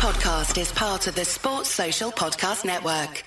podcast 0.00 0.58
is 0.60 0.72
part 0.72 1.06
of 1.06 1.14
the 1.14 1.24
Sports 1.24 1.68
Social 1.68 2.10
Podcast 2.10 2.64
Network. 2.64 3.22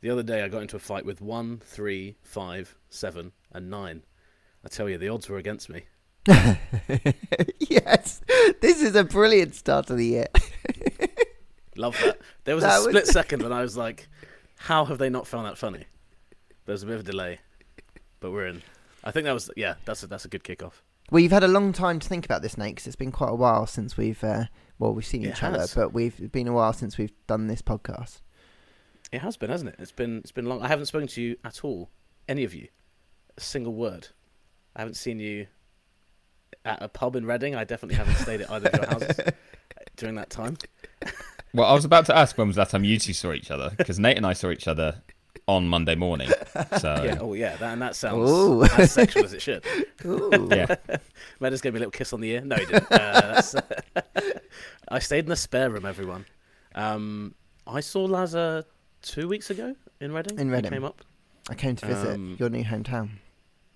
The 0.00 0.10
other 0.10 0.22
day, 0.22 0.42
I 0.42 0.48
got 0.48 0.62
into 0.62 0.76
a 0.76 0.80
fight 0.80 1.06
with 1.06 1.20
one, 1.20 1.60
three, 1.64 2.16
five, 2.22 2.76
seven, 2.90 3.32
and 3.52 3.70
nine. 3.70 4.02
I 4.64 4.68
tell 4.68 4.88
you, 4.88 4.98
the 4.98 5.08
odds 5.08 5.28
were 5.28 5.38
against 5.38 5.68
me. 5.70 5.84
yes, 7.60 8.20
this 8.60 8.82
is 8.82 8.94
a 8.96 9.04
brilliant 9.04 9.54
start 9.54 9.86
to 9.86 9.94
the 9.94 10.04
year. 10.06 10.26
Love 11.76 11.96
that. 12.02 12.18
There 12.44 12.54
was 12.54 12.64
That 12.64 12.76
a 12.80 12.84
was- 12.84 12.88
split 12.88 13.06
second 13.06 13.42
when 13.42 13.52
I 13.52 13.62
was 13.62 13.76
like, 13.76 14.08
"How 14.56 14.84
have 14.86 14.98
they 14.98 15.08
not 15.10 15.26
found 15.26 15.46
that 15.46 15.58
funny?" 15.58 15.84
There's 16.66 16.82
a 16.82 16.86
bit 16.86 16.96
of 16.96 17.00
a 17.02 17.04
delay, 17.04 17.38
but 18.20 18.30
we're 18.32 18.46
in. 18.46 18.62
I 19.04 19.10
think 19.10 19.24
that 19.24 19.32
was 19.32 19.50
yeah. 19.56 19.74
That's 19.84 20.02
a, 20.02 20.06
that's 20.06 20.24
a 20.24 20.28
good 20.28 20.44
kickoff. 20.44 20.72
well, 21.10 21.20
you've 21.20 21.32
had 21.32 21.44
a 21.44 21.48
long 21.48 21.72
time 21.72 22.00
to 22.00 22.08
think 22.08 22.24
about 22.24 22.42
this, 22.42 22.58
Nate, 22.58 22.76
'cause 22.76 22.86
it's 22.86 22.96
been 22.96 23.12
quite 23.12 23.30
a 23.30 23.34
while 23.36 23.66
since 23.66 23.96
we've, 23.96 24.22
uh, 24.24 24.44
well, 24.78 24.92
we've 24.92 25.06
seen 25.06 25.24
It 25.24 25.30
each 25.30 25.42
other, 25.42 25.66
but 25.74 25.92
we've 25.92 26.14
it's 26.18 26.30
been 26.32 26.48
a 26.48 26.52
while 26.52 26.72
since 26.72 26.98
we've 26.98 27.12
done 27.26 27.46
this 27.46 27.62
podcast. 27.62 28.20
It 29.12 29.20
has 29.20 29.36
been, 29.36 29.50
hasn't 29.50 29.70
it? 29.70 29.76
It's 29.78 29.92
been 29.92 30.18
it's 30.18 30.32
been 30.32 30.46
long. 30.46 30.62
I 30.62 30.68
haven't 30.68 30.86
spoken 30.86 31.08
to 31.08 31.22
you 31.22 31.36
at 31.44 31.64
all, 31.64 31.90
any 32.28 32.44
of 32.44 32.54
you, 32.54 32.68
a 33.36 33.40
single 33.40 33.74
word. 33.74 34.08
I 34.74 34.80
haven't 34.80 34.94
seen 34.94 35.20
you 35.20 35.46
at 36.64 36.82
a 36.82 36.88
pub 36.88 37.16
in 37.16 37.26
Reading. 37.26 37.54
I 37.54 37.64
definitely 37.64 37.96
haven't 37.96 38.16
stayed 38.16 38.40
at 38.40 38.50
either 38.50 38.68
of 38.70 38.80
your 38.80 38.90
houses 38.90 39.20
during 39.96 40.16
that 40.16 40.30
time. 40.30 40.56
Well, 41.52 41.66
I 41.66 41.74
was 41.74 41.84
about 41.84 42.06
to 42.06 42.16
ask 42.16 42.36
when 42.36 42.48
was 42.48 42.56
the 42.56 42.62
last 42.62 42.72
time 42.72 42.82
you 42.82 42.98
two 42.98 43.12
saw 43.12 43.32
each 43.32 43.50
other 43.50 43.72
because 43.76 44.00
Nate 44.00 44.16
and 44.16 44.26
I 44.26 44.32
saw 44.32 44.50
each 44.50 44.66
other 44.66 45.02
on 45.46 45.68
Monday 45.68 45.94
morning. 45.94 46.30
So 46.80 47.00
Yeah. 47.04 47.18
Oh 47.20 47.34
yeah. 47.34 47.56
That 47.56 47.74
and 47.74 47.82
that 47.82 47.94
sounds 47.94 48.30
Ooh. 48.30 48.64
as 48.78 48.92
sexual 48.92 49.24
as 49.24 49.32
it 49.32 49.42
should. 49.42 49.64
Ooh. 50.04 50.48
yeah. 50.50 50.74
Meadows 51.40 51.60
gave 51.60 51.74
me 51.74 51.78
a 51.78 51.80
little 51.80 51.92
kiss 51.92 52.12
on 52.12 52.20
the 52.20 52.30
ear. 52.30 52.40
No, 52.40 52.56
he 52.56 52.66
didn't. 52.66 52.90
Uh, 52.90 53.20
that's, 53.34 53.54
I 54.88 54.98
stayed 54.98 55.24
in 55.24 55.30
the 55.30 55.36
spare 55.36 55.70
room, 55.70 55.84
everyone. 55.86 56.26
Um, 56.74 57.34
I 57.66 57.80
saw 57.80 58.04
Lazar 58.04 58.64
two 59.02 59.28
weeks 59.28 59.50
ago 59.50 59.74
in 60.00 60.12
Reading. 60.12 60.38
In 60.38 60.48
He 60.48 60.54
Reading. 60.54 60.70
came 60.70 60.84
up. 60.84 61.02
I 61.48 61.54
came 61.54 61.76
to 61.76 61.86
visit 61.86 62.14
Um, 62.14 62.36
your 62.38 62.48
new 62.50 62.64
hometown. 62.64 63.10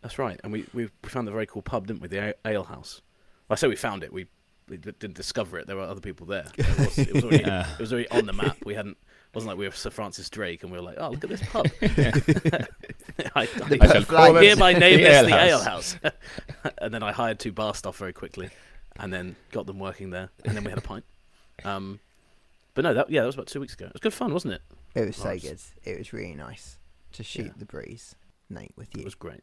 That's 0.03 0.19
right. 0.19 0.41
And 0.45 0.53
we, 0.53 0.65
we, 0.73 0.89
we 1.03 1.09
found 1.09 1.29
a 1.29 1.31
very 1.31 1.47
cool 1.47 1.63
pub, 1.63 1.87
didn't 1.87 2.01
we? 2.03 2.09
The 2.09 2.31
A- 2.45 2.49
Ale 2.49 2.65
House. 2.65 3.03
Well, 3.49 3.55
I 3.55 3.57
say 3.57 3.69
we 3.69 3.77
found 3.77 4.03
it. 4.05 4.13
We, 4.13 4.27
we 4.69 4.77
didn't 4.77 5.15
discover 5.15 5.59
it. 5.59 5.67
There 5.67 5.77
were 5.77 5.83
other 5.83 6.01
people 6.01 6.27
there. 6.27 6.47
It 6.57 6.79
was, 6.79 6.99
it 6.99 7.13
was, 7.15 7.25
already, 7.25 7.45
Yeah. 7.47 7.67
it 7.73 7.79
was 7.81 7.93
already 7.93 8.09
on 8.11 8.27
the 8.27 8.33
map. 8.33 8.57
We 8.65 8.75
hadn't. 8.75 8.97
It 9.31 9.35
wasn't 9.35 9.49
like 9.51 9.59
we 9.59 9.67
were 9.67 9.73
Sir 9.75 9.91
Francis 9.91 10.31
Drake 10.31 10.63
and 10.63 10.73
we 10.73 10.79
were 10.79 10.85
like, 10.85 10.97
oh, 10.99 11.11
look 11.11 11.25
at 11.25 11.31
this 11.31 11.43
pub. 11.43 11.67
I, 11.83 13.47
The 13.47 13.79
I, 13.81 13.85
I 13.85 13.93
shall 13.93 14.03
Flag- 14.03 14.07
call 14.07 14.37
it 14.39 14.43
Here 14.43 14.57
my 14.57 14.73
name 14.73 15.01
the 15.01 15.09
is 15.09 15.15
Ale 15.17 15.25
the 15.27 15.35
Ale 15.35 15.61
House. 15.61 15.93
House. 15.95 16.13
and 16.79 16.95
then 16.95 17.03
I 17.03 17.13
hired 17.13 17.39
two 17.39 17.53
bar 17.53 17.75
staff 17.75 17.97
very 17.97 18.13
quickly, 18.13 18.49
and 18.99 19.13
then 19.13 19.37
got 19.53 19.67
them 19.67 19.79
working 19.79 20.11
there, 20.11 20.31
and 20.45 20.57
then 20.57 20.65
we 20.65 20.71
had 20.71 20.79
a 20.79 20.83
pint. 20.83 21.05
Um, 21.65 22.01
but 22.75 22.83
no, 22.85 22.95
that 22.95 23.11
yeah, 23.11 23.21
that 23.23 23.27
was 23.27 23.35
about 23.35 23.47
two 23.49 23.61
weeks 23.61 23.75
ago. 23.75 23.87
It 23.87 23.93
was 23.95 24.01
good 24.01 24.15
fun, 24.15 24.33
wasn't 24.33 24.55
it? 24.55 24.63
It 24.95 25.07
was 25.07 25.17
so 25.17 25.37
good. 25.39 25.59
It 25.85 25.99
was 25.99 26.13
really 26.13 26.35
nice 26.35 26.79
to 27.13 27.23
shoot 27.23 27.47
Yeah. 27.47 27.53
the 27.57 27.65
breeze, 27.65 28.15
Nate, 28.49 28.73
with 28.77 28.95
you. 28.95 29.03
It 29.03 29.05
was 29.05 29.15
great. 29.15 29.43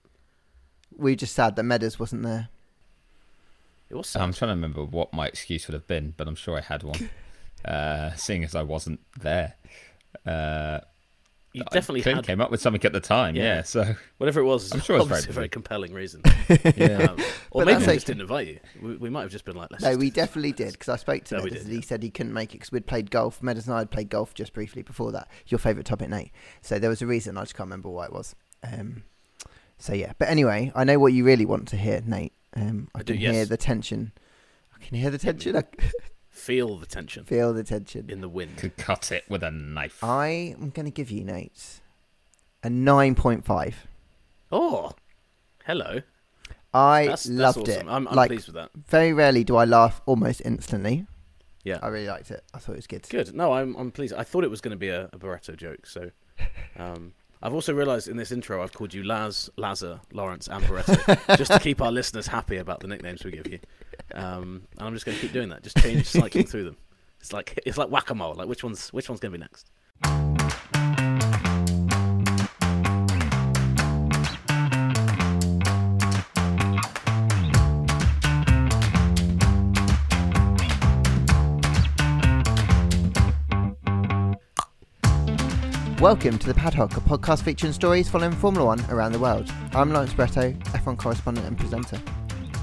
We 0.95 1.15
just 1.15 1.33
sad 1.35 1.55
that 1.55 1.63
Meadows 1.63 1.99
wasn't 1.99 2.23
there. 2.23 2.49
It 3.89 3.95
was. 3.95 4.15
I'm 4.15 4.33
trying 4.33 4.49
to 4.49 4.55
remember 4.55 4.83
what 4.83 5.13
my 5.13 5.27
excuse 5.27 5.67
would 5.67 5.73
have 5.73 5.87
been, 5.87 6.13
but 6.17 6.27
I'm 6.27 6.35
sure 6.35 6.57
I 6.57 6.61
had 6.61 6.83
one. 6.83 7.09
Uh, 7.63 8.13
seeing 8.13 8.43
as 8.43 8.53
I 8.53 8.61
wasn't 8.61 8.99
there, 9.19 9.55
uh, 10.23 10.81
you 11.55 11.63
definitely 11.71 12.01
clearly 12.01 12.17
had 12.17 12.27
came 12.27 12.41
up 12.41 12.51
with 12.51 12.61
something 12.61 12.83
at 12.83 12.93
the 12.93 12.99
time. 12.99 13.35
Yeah. 13.35 13.43
Yeah, 13.43 13.61
so 13.63 13.95
whatever 14.17 14.41
it 14.41 14.43
was. 14.43 14.71
I'm 14.71 14.81
sure 14.81 14.97
it's 14.97 15.03
obviously 15.03 15.31
very 15.31 15.31
a 15.31 15.33
very 15.33 15.49
compelling 15.49 15.93
reason. 15.93 16.21
yeah. 16.75 17.07
Um, 17.09 17.19
or 17.51 17.61
But 17.61 17.65
maybe 17.65 17.73
that's 17.79 17.87
we 17.87 17.93
just 17.93 18.07
didn't 18.07 18.21
invite 18.21 18.47
you. 18.47 18.59
We, 18.81 18.95
we 18.97 19.09
might 19.09 19.21
have 19.21 19.31
just 19.31 19.45
been 19.45 19.55
like, 19.55 19.71
let's. 19.71 19.83
No, 19.83 19.91
just 19.91 19.99
we 19.99 20.09
definitely 20.09 20.51
did 20.51 20.73
because 20.73 20.89
I 20.89 20.97
spoke 20.97 21.23
to 21.25 21.37
No, 21.37 21.43
we 21.43 21.51
did, 21.51 21.63
and 21.63 21.71
he 21.71 21.81
said 21.81 22.03
he 22.03 22.09
couldn't 22.09 22.33
make 22.33 22.49
it 22.49 22.59
because 22.59 22.71
we'd 22.71 22.87
played 22.87 23.09
golf. 23.09 23.41
Meadows 23.41 23.67
and 23.67 23.75
I 23.75 23.79
had 23.79 23.91
played 23.91 24.09
golf 24.09 24.33
just 24.33 24.53
briefly 24.53 24.81
before 24.81 25.11
that. 25.13 25.29
Your 25.47 25.59
favourite 25.59 25.85
topic, 25.85 26.09
Nate. 26.09 26.31
So 26.61 26.77
there 26.77 26.89
was 26.89 27.01
a 27.01 27.07
reason. 27.07 27.37
I 27.37 27.41
just 27.41 27.55
can't 27.55 27.67
remember 27.67 27.89
what 27.89 28.09
it 28.09 28.13
was. 28.13 28.35
Um, 28.63 29.03
so 29.77 29.93
yeah, 29.93 30.13
but 30.17 30.29
anyway, 30.29 30.71
I 30.75 30.83
know 30.83 30.99
what 30.99 31.13
you 31.13 31.23
really 31.23 31.45
want 31.45 31.67
to 31.69 31.77
hear, 31.77 32.01
Nate. 32.05 32.33
Um, 32.55 32.89
I, 32.95 32.99
I 32.99 33.03
do, 33.03 33.13
can 33.13 33.21
hear 33.21 33.33
yes. 33.33 33.49
the 33.49 33.57
tension. 33.57 34.11
I 34.73 34.83
can 34.83 34.97
hear 34.97 35.09
the 35.09 35.17
tension. 35.17 35.55
I 35.55 35.63
Feel 36.35 36.77
the 36.77 36.85
tension 36.85 37.23
feel 37.23 37.53
the 37.53 37.63
tension. 37.63 38.09
in 38.09 38.19
the 38.21 38.29
wind. 38.29 38.57
Could 38.57 38.75
cut 38.77 39.11
it 39.11 39.23
with 39.29 39.41
a 39.41 39.51
knife. 39.51 40.03
I 40.03 40.53
am 40.59 40.69
going 40.69 40.85
to 40.85 40.91
give 40.91 41.09
you, 41.09 41.23
Nate, 41.23 41.79
a 42.61 42.69
nine 42.69 43.15
point 43.15 43.45
five. 43.45 43.87
Oh, 44.51 44.91
hello. 45.65 46.01
I 46.73 47.07
That's, 47.07 47.23
that's 47.23 47.29
loved 47.29 47.69
awesome. 47.69 47.87
it. 47.87 47.91
I'm, 47.91 48.07
I'm 48.09 48.15
like 48.15 48.29
pleased 48.29 48.47
with 48.47 48.55
that. 48.55 48.69
very 48.87 49.13
rarely 49.13 49.45
do 49.45 49.55
I 49.55 49.63
laugh 49.63 50.01
almost 50.05 50.41
instantly. 50.43 51.07
Yeah. 51.63 51.79
I 51.81 51.87
really 51.87 52.07
liked 52.07 52.29
it. 52.31 52.43
I 52.53 52.59
thought 52.59 52.73
it 52.73 52.75
was 52.75 52.87
good. 52.87 53.07
Good. 53.09 53.33
No, 53.33 53.53
I'm 53.53 53.73
I'm 53.75 53.91
pleased. 53.91 54.13
I 54.13 54.23
thought 54.23 54.43
it 54.43 54.49
was 54.49 54.61
going 54.61 54.73
to 54.73 54.77
be 54.77 54.89
a, 54.89 55.05
a 55.13 55.17
Barretto 55.17 55.55
joke. 55.55 55.87
So, 55.87 56.11
um, 56.77 57.13
I've 57.45 57.53
also 57.53 57.75
realised 57.75 58.07
in 58.07 58.17
this 58.17 58.31
intro 58.31 58.63
I've 58.63 58.73
called 58.73 58.91
you 58.91 59.03
Laz, 59.03 59.51
Lazar, 59.55 60.01
Lawrence, 60.11 60.47
and 60.47 60.63
Barretto 60.63 61.37
just 61.37 61.51
to 61.51 61.59
keep 61.59 61.79
our 61.79 61.91
listeners 61.91 62.25
happy 62.25 62.57
about 62.57 62.79
the 62.79 62.87
nicknames 62.87 63.23
we 63.23 63.29
give 63.29 63.45
you. 63.45 63.59
Um, 64.15 64.63
and 64.79 64.87
I'm 64.87 64.93
just 64.95 65.05
going 65.05 65.15
to 65.15 65.21
keep 65.21 65.31
doing 65.31 65.49
that. 65.49 65.61
Just 65.61 65.77
change 65.77 66.07
cycling 66.07 66.47
through 66.47 66.63
them. 66.63 66.77
It's 67.19 67.33
like 67.33 67.59
it's 67.63 67.77
like 67.77 67.89
whack 67.89 68.09
a 68.09 68.15
mole. 68.15 68.33
Like 68.33 68.47
which 68.47 68.63
one's 68.63 68.89
which 68.89 69.09
one's 69.09 69.19
going 69.19 69.31
to 69.31 69.37
be 69.37 69.43
next? 69.43 70.34
Welcome 86.05 86.37
to 86.37 86.45
the 86.45 86.53
Paddock, 86.53 86.95
a 86.97 86.99
podcast 86.99 87.41
featuring 87.41 87.73
stories 87.73 88.07
following 88.07 88.31
Formula 88.31 88.63
One 88.63 88.85
around 88.91 89.13
the 89.13 89.17
world. 89.17 89.51
I'm 89.73 89.91
Lawrence 89.91 90.13
Barretto, 90.13 90.55
F1 90.65 90.99
correspondent 90.99 91.47
and 91.47 91.57
presenter. 91.57 91.99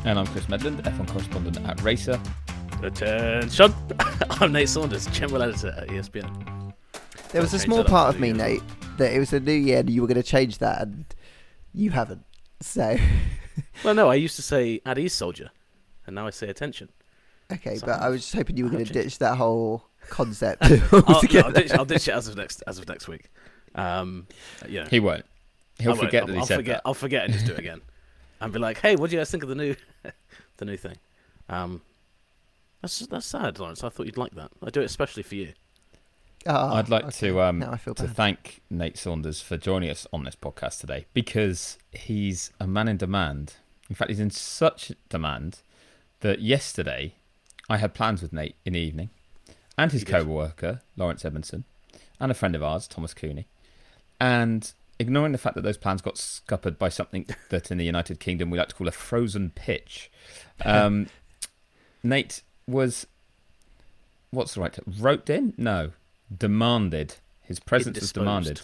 And 0.05 0.17
I'm 0.17 0.29
Chris 0.29 0.47
Medland, 0.47 0.81
F1 0.85 1.09
correspondent 1.09 1.59
at 1.67 1.83
Racer. 1.83 2.21
Attention! 2.85 3.75
I'm 4.31 4.53
Nate 4.53 4.69
Saunders, 4.69 5.07
general 5.09 5.43
editor 5.43 5.75
at 5.77 5.89
ESPN. 5.89 6.73
There 7.33 7.43
was 7.43 7.53
a 7.53 7.59
small 7.59 7.83
part 7.83 8.15
of 8.15 8.21
me, 8.21 8.29
you. 8.29 8.35
Nate, 8.35 8.63
that 8.99 9.13
it 9.13 9.19
was 9.19 9.33
a 9.33 9.41
new 9.41 9.51
year 9.51 9.81
and 9.81 9.91
you 9.91 10.03
were 10.03 10.07
going 10.07 10.23
to 10.23 10.29
change 10.29 10.59
that, 10.59 10.83
and 10.83 11.05
you 11.75 11.91
haven't. 11.91 12.25
So, 12.61 12.97
Well, 13.85 13.97
no, 13.97 14.09
I 14.09 14.15
used 14.15 14.37
to 14.37 14.43
say 14.43 14.81
at 14.87 14.99
ease 14.99 15.15
soldier, 15.15 15.51
and 16.07 16.15
now 16.15 16.29
I 16.29 16.31
say 16.31 16.49
attention. 16.49 16.91
okay, 17.53 17.75
So 17.75 17.87
but 17.87 18.03
I 18.03 18.09
was 18.09 18.21
just 18.21 18.37
hoping 18.37 18.57
you 18.57 18.67
were 18.67 18.71
going 18.71 18.85
to 18.85 18.93
ditch 18.93 19.19
that 19.19 19.37
whole 19.37 19.83
concept 20.09 20.63
I'll, 20.63 20.71
no, 20.71 21.03
I'll, 21.07 21.53
ditch, 21.53 21.73
I'll 21.73 21.85
ditch 21.85 22.09
it 22.09 22.13
as 22.13 22.29
of 22.29 22.37
next 22.37 22.63
as 22.67 22.79
of 22.79 22.89
next 22.89 23.09
week. 23.09 23.31
Um, 23.75 24.27
you 24.69 24.81
know, 24.81 24.87
He 24.91 25.01
won't. 25.01 25.25
He'll 25.79 25.93
I 25.93 25.95
won't. 25.95 26.05
forget 26.05 26.23
I'll, 26.23 26.27
that 26.27 26.33
he 26.35 26.39
I'll 26.41 26.47
said 26.47 26.57
forget. 26.57 26.77
that. 26.77 26.83
I'll 26.85 26.95
forget 26.95 27.25
and 27.25 27.33
just 27.33 27.47
do 27.47 27.53
it 27.53 27.59
again, 27.59 27.81
and 28.41 28.53
be 28.53 28.59
like, 28.59 28.79
"Hey, 28.79 28.97
what 28.97 29.11
do 29.11 29.17
you 29.17 29.21
guys 29.21 29.31
think 29.31 29.43
of 29.43 29.49
the 29.49 29.55
new, 29.55 29.75
the 30.59 30.65
new 30.65 30.77
thing?" 30.77 30.97
Um, 31.49 31.81
that's 32.81 32.99
that's 33.01 33.27
sad, 33.27 33.59
Lawrence. 33.59 33.83
I 33.83 33.89
thought 33.89 34.07
you'd 34.07 34.17
like 34.19 34.35
that. 34.35 34.51
I 34.62 34.71
do 34.71 34.81
it 34.83 34.85
especially 34.87 35.23
for 35.23 35.35
you. 35.37 35.53
Ah, 36.47 36.75
I'd 36.75 36.89
like 36.89 37.05
okay. 37.05 37.29
to 37.29 37.41
um, 37.41 37.61
Now 37.61 37.71
I 37.71 37.77
feel 37.77 37.95
to 37.95 38.09
thank 38.09 38.61
Nate 38.69 38.99
Saunders 38.99 39.41
for 39.41 39.57
joining 39.57 39.91
us 39.91 40.09
on 40.12 40.25
this 40.25 40.35
podcast 40.35 40.81
today 40.81 41.07
because 41.15 41.79
he's 41.93 42.51
a 42.59 42.67
man 42.67 42.89
in 42.89 42.97
demand. 42.97 43.55
In 43.89 43.95
fact, 43.95 44.11
he's 44.11 44.19
in 44.19 44.31
such 44.31 44.91
demand 45.09 45.61
that 46.21 46.41
yesterday 46.41 47.15
I 47.69 47.77
had 47.77 47.95
plans 47.95 48.23
with 48.23 48.33
Nate 48.33 48.57
in 48.65 48.73
the 48.73 48.81
evening 48.81 49.11
and 49.82 49.93
his 49.93 50.03
You 50.03 50.06
co-worker 50.06 50.81
Lawrence 50.97 51.25
Edmondson 51.25 51.65
and 52.20 52.31
a 52.31 52.34
friend 52.34 52.54
of 52.54 52.62
ours 52.62 52.87
Thomas 52.87 53.15
Cooney, 53.15 53.47
and 54.20 54.72
ignoring 54.98 55.32
the 55.32 55.38
fact 55.38 55.56
that 55.56 55.62
those 55.62 55.76
plans 55.76 56.00
got 56.03 56.16
scuppered 56.16 56.78
by 56.78 56.88
something 56.88 57.26
that 57.50 57.70
in 57.70 57.78
the 57.78 57.84
United 57.84 58.20
Kingdom 58.20 58.50
we 58.50 58.59
like 58.59 58.69
to 58.69 58.75
call 58.75 58.88
a 58.88 58.93
frozen 58.93 59.50
pitch, 59.50 60.10
um, 60.65 61.09
Nate 62.03 62.43
was 62.66 63.06
what's 64.31 64.54
the 64.54 64.60
right 64.60 64.73
term? 64.73 64.84
Roped 64.99 65.29
in? 65.31 65.55
No, 65.56 65.90
demanded. 66.37 67.17
His 67.43 67.58
presence 67.61 68.00
was 68.00 68.12
demanded 68.12 68.62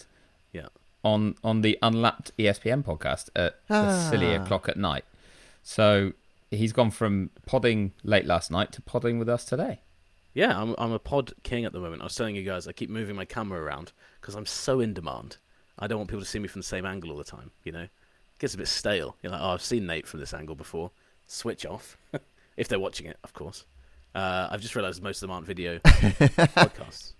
Yeah. 0.53 0.67
on 1.03 1.35
on 1.43 1.61
the 1.61 1.77
Unlapped 1.81 2.31
ESPN 2.37 2.83
podcast 2.83 3.29
at 3.35 3.59
a 3.69 4.07
silly 4.09 4.35
Ah. 4.35 4.41
o'clock 4.43 4.67
at 4.69 4.77
night. 4.77 5.05
So 5.63 6.13
he's 6.49 6.73
gone 6.73 6.89
from 6.91 7.29
podding 7.45 7.91
late 8.03 8.25
last 8.25 8.49
night 8.49 8.71
to 8.71 8.81
podding 8.81 9.19
with 9.19 9.29
us 9.29 9.45
today. 9.45 9.79
Yeah, 10.33 10.59
I'm 10.59 10.75
I'm 10.77 10.91
a 10.91 10.99
pod 10.99 11.33
king 11.43 11.65
at 11.65 11.73
the 11.73 11.79
moment. 11.79 12.01
I 12.01 12.05
was 12.05 12.15
telling 12.15 12.35
you 12.35 12.43
guys, 12.43 12.67
I 12.67 12.71
keep 12.71 12.89
moving 12.89 13.15
my 13.15 13.25
camera 13.25 13.61
around 13.61 13.91
because 14.21 14.35
I'm 14.35 14.45
so 14.45 14.79
in 14.79 14.93
demand. 14.93 15.37
I 15.77 15.87
don't 15.87 15.97
want 15.97 16.09
people 16.09 16.23
to 16.23 16.29
see 16.29 16.39
me 16.39 16.47
from 16.47 16.61
the 16.61 16.67
same 16.67 16.85
angle 16.85 17.11
all 17.11 17.17
the 17.17 17.23
time. 17.23 17.51
You 17.63 17.71
know, 17.71 17.81
it 17.83 17.89
gets 18.39 18.53
a 18.53 18.57
bit 18.57 18.67
stale. 18.67 19.15
You're 19.23 19.31
like, 19.31 19.41
oh, 19.41 19.49
I've 19.49 19.61
seen 19.61 19.85
Nate 19.85 20.05
from 20.07 20.19
this 20.19 20.33
angle 20.33 20.55
before. 20.55 20.91
Switch 21.27 21.65
off, 21.65 21.97
if 22.57 22.67
they're 22.67 22.79
watching 22.79 23.05
it, 23.07 23.17
of 23.23 23.33
course. 23.33 23.65
Uh, 24.15 24.47
I've 24.49 24.61
just 24.61 24.75
realised 24.75 25.01
most 25.03 25.17
of 25.17 25.21
them 25.21 25.31
aren't 25.31 25.45
video 25.45 25.77
podcasts, 25.83 27.13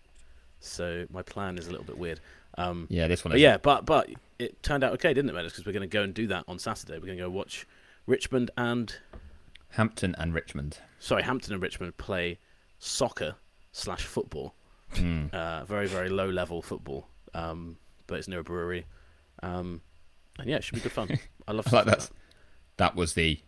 so 0.59 1.05
my 1.11 1.21
plan 1.21 1.57
is 1.57 1.67
a 1.67 1.71
little 1.71 1.85
bit 1.85 1.97
weird. 1.97 2.19
Um, 2.57 2.87
Yeah, 2.89 3.07
this 3.07 3.23
one. 3.23 3.31
but 3.31 3.35
is 3.37 3.41
yeah, 3.43 3.57
but 3.57 3.85
but 3.85 4.09
it 4.39 4.61
turned 4.63 4.83
out 4.83 4.93
okay, 4.93 5.13
didn't 5.13 5.29
it, 5.29 5.33
Meadows? 5.33 5.51
Because 5.53 5.65
we're 5.65 5.73
going 5.73 5.87
to 5.87 5.93
go 5.93 6.01
and 6.03 6.13
do 6.13 6.27
that 6.27 6.43
on 6.47 6.57
Saturday. 6.59 6.93
We're 6.93 7.05
going 7.05 7.17
to 7.17 7.23
go 7.23 7.29
watch 7.29 7.67
Richmond 8.07 8.49
and 8.57 8.95
Hampton 9.71 10.15
and 10.17 10.33
Richmond. 10.33 10.79
sorry, 10.99 11.23
Hampton 11.23 11.53
and 11.53 11.61
Richmond 11.61 11.97
play 11.97 12.39
soccer 12.79 13.35
slash 13.71 14.03
football. 14.03 14.55
Mm. 14.95 15.31
Uh, 15.33 15.65
very 15.65 15.87
very 15.87 16.09
low 16.09 16.29
level 16.29 16.61
football, 16.61 17.07
um, 17.33 17.77
but 18.07 18.17
it's 18.17 18.27
near 18.27 18.39
a 18.39 18.43
brewery. 18.43 18.85
Um, 19.43 19.81
and 20.39 20.49
yeah, 20.49 20.55
it 20.55 20.63
should 20.63 20.75
be 20.75 20.81
good 20.81 20.91
fun. 20.91 21.19
I 21.47 21.51
love 21.51 21.71
I 21.71 21.77
like 21.77 21.85
that. 21.85 22.09
That 22.77 22.95
was 22.95 23.13
the 23.13 23.39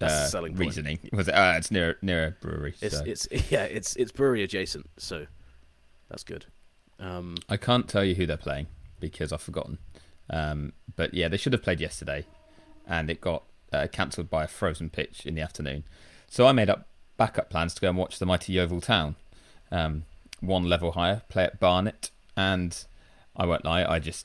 the 0.00 0.06
uh, 0.06 0.26
selling 0.26 0.52
point. 0.54 0.66
reasoning. 0.66 0.98
Was 1.12 1.28
it? 1.28 1.34
Uh, 1.34 1.54
it's 1.56 1.70
near 1.70 1.96
near 2.02 2.26
a 2.26 2.30
brewery. 2.32 2.74
It's 2.80 2.98
so. 2.98 3.04
it's 3.06 3.28
yeah, 3.50 3.64
it's 3.64 3.94
it's 3.96 4.10
brewery 4.10 4.42
adjacent, 4.42 4.90
so 4.96 5.26
that's 6.08 6.24
good. 6.24 6.46
Um, 6.98 7.36
I 7.48 7.56
can't 7.56 7.88
tell 7.88 8.04
you 8.04 8.14
who 8.14 8.26
they're 8.26 8.36
playing 8.36 8.66
because 8.98 9.32
I've 9.32 9.42
forgotten. 9.42 9.78
Um, 10.28 10.72
but 10.96 11.14
yeah, 11.14 11.28
they 11.28 11.36
should 11.36 11.52
have 11.52 11.62
played 11.62 11.80
yesterday, 11.80 12.24
and 12.86 13.10
it 13.10 13.20
got 13.20 13.44
uh, 13.72 13.86
cancelled 13.92 14.28
by 14.28 14.44
a 14.44 14.48
frozen 14.48 14.90
pitch 14.90 15.24
in 15.24 15.34
the 15.34 15.40
afternoon. 15.40 15.84
So 16.28 16.46
I 16.46 16.52
made 16.52 16.70
up 16.70 16.88
backup 17.20 17.50
plans 17.50 17.74
to 17.74 17.82
go 17.82 17.88
and 17.90 17.98
watch 17.98 18.18
the 18.18 18.24
mighty 18.24 18.54
Yeovil 18.54 18.80
Town, 18.80 19.14
um, 19.70 20.04
one 20.40 20.64
level 20.64 20.92
higher, 20.92 21.20
play 21.28 21.44
at 21.44 21.60
Barnet, 21.60 22.10
and 22.34 22.82
I 23.36 23.44
won't 23.44 23.62
lie, 23.62 23.84
I 23.84 23.98
just 23.98 24.24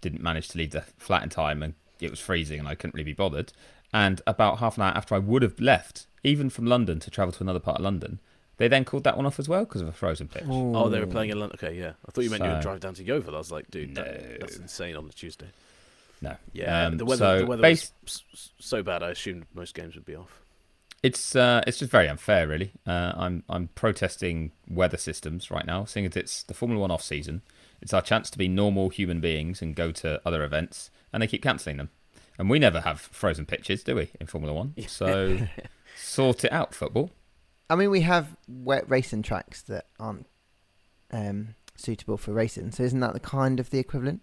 didn't 0.00 0.22
manage 0.22 0.48
to 0.48 0.58
leave 0.58 0.70
the 0.70 0.80
flat 0.96 1.22
in 1.22 1.28
time, 1.28 1.62
and 1.62 1.74
it 2.00 2.10
was 2.10 2.20
freezing, 2.20 2.58
and 2.58 2.66
I 2.66 2.76
couldn't 2.76 2.94
really 2.94 3.04
be 3.04 3.12
bothered. 3.12 3.52
And 3.92 4.22
about 4.26 4.58
half 4.58 4.78
an 4.78 4.84
hour 4.84 4.92
after 4.96 5.14
I 5.14 5.18
would 5.18 5.42
have 5.42 5.60
left, 5.60 6.06
even 6.22 6.48
from 6.48 6.64
London 6.64 6.98
to 7.00 7.10
travel 7.10 7.30
to 7.32 7.42
another 7.42 7.60
part 7.60 7.76
of 7.76 7.84
London, 7.84 8.20
they 8.56 8.68
then 8.68 8.86
called 8.86 9.04
that 9.04 9.18
one 9.18 9.26
off 9.26 9.38
as 9.38 9.46
well 9.46 9.66
because 9.66 9.82
of 9.82 9.88
a 9.88 9.92
frozen 9.92 10.26
pitch. 10.28 10.44
oh, 10.48 10.88
they 10.88 11.00
were 11.00 11.06
playing 11.06 11.28
in 11.28 11.38
London. 11.38 11.58
Okay, 11.62 11.78
yeah. 11.78 11.92
I 12.08 12.10
thought 12.10 12.22
you 12.24 12.30
meant 12.30 12.42
you 12.42 12.50
would 12.50 12.62
drive 12.62 12.80
down 12.80 12.94
to 12.94 13.04
Yeovil. 13.04 13.34
I 13.34 13.38
was 13.38 13.52
like, 13.52 13.70
dude, 13.70 13.96
that, 13.96 14.40
that's 14.40 14.56
insane 14.56 14.96
on 14.96 15.04
a 15.04 15.10
Tuesday. 15.12 15.48
No, 16.22 16.36
Yeah, 16.54 16.86
Um, 16.86 16.96
the 16.96 17.04
weather, 17.04 17.18
so 17.18 17.38
the 17.40 17.46
weather 17.46 17.62
bas- 17.62 17.92
was 18.02 18.22
so 18.58 18.82
bad. 18.82 19.02
I 19.02 19.10
assumed 19.10 19.44
most 19.52 19.74
games 19.74 19.94
would 19.94 20.06
be 20.06 20.14
off. 20.14 20.40
It's 21.04 21.36
uh, 21.36 21.62
it's 21.66 21.80
just 21.80 21.92
very 21.92 22.08
unfair, 22.08 22.48
really. 22.48 22.72
Uh, 22.86 23.12
I'm 23.14 23.42
I'm 23.46 23.68
protesting 23.74 24.52
weather 24.66 24.96
systems 24.96 25.50
right 25.50 25.66
now, 25.66 25.84
seeing 25.84 26.06
as 26.06 26.16
it's 26.16 26.42
the 26.42 26.54
Formula 26.54 26.80
One 26.80 26.90
off 26.90 27.02
season. 27.02 27.42
It's 27.82 27.92
our 27.92 28.00
chance 28.00 28.30
to 28.30 28.38
be 28.38 28.48
normal 28.48 28.88
human 28.88 29.20
beings 29.20 29.60
and 29.60 29.76
go 29.76 29.92
to 29.92 30.22
other 30.24 30.42
events, 30.42 30.90
and 31.12 31.22
they 31.22 31.26
keep 31.26 31.42
cancelling 31.42 31.76
them. 31.76 31.90
And 32.38 32.48
we 32.48 32.58
never 32.58 32.80
have 32.80 33.02
frozen 33.02 33.44
pitches, 33.44 33.84
do 33.84 33.96
we, 33.96 34.12
in 34.18 34.28
Formula 34.28 34.54
One? 34.54 34.72
So 34.88 35.40
sort 35.98 36.42
it 36.42 36.52
out, 36.52 36.74
football. 36.74 37.10
I 37.68 37.76
mean, 37.76 37.90
we 37.90 38.00
have 38.00 38.34
wet 38.48 38.88
racing 38.88 39.24
tracks 39.24 39.60
that 39.64 39.84
aren't 40.00 40.26
um, 41.12 41.48
suitable 41.76 42.16
for 42.16 42.32
racing. 42.32 42.70
So 42.70 42.82
isn't 42.82 43.00
that 43.00 43.12
the 43.12 43.20
kind 43.20 43.60
of 43.60 43.68
the 43.68 43.78
equivalent? 43.78 44.22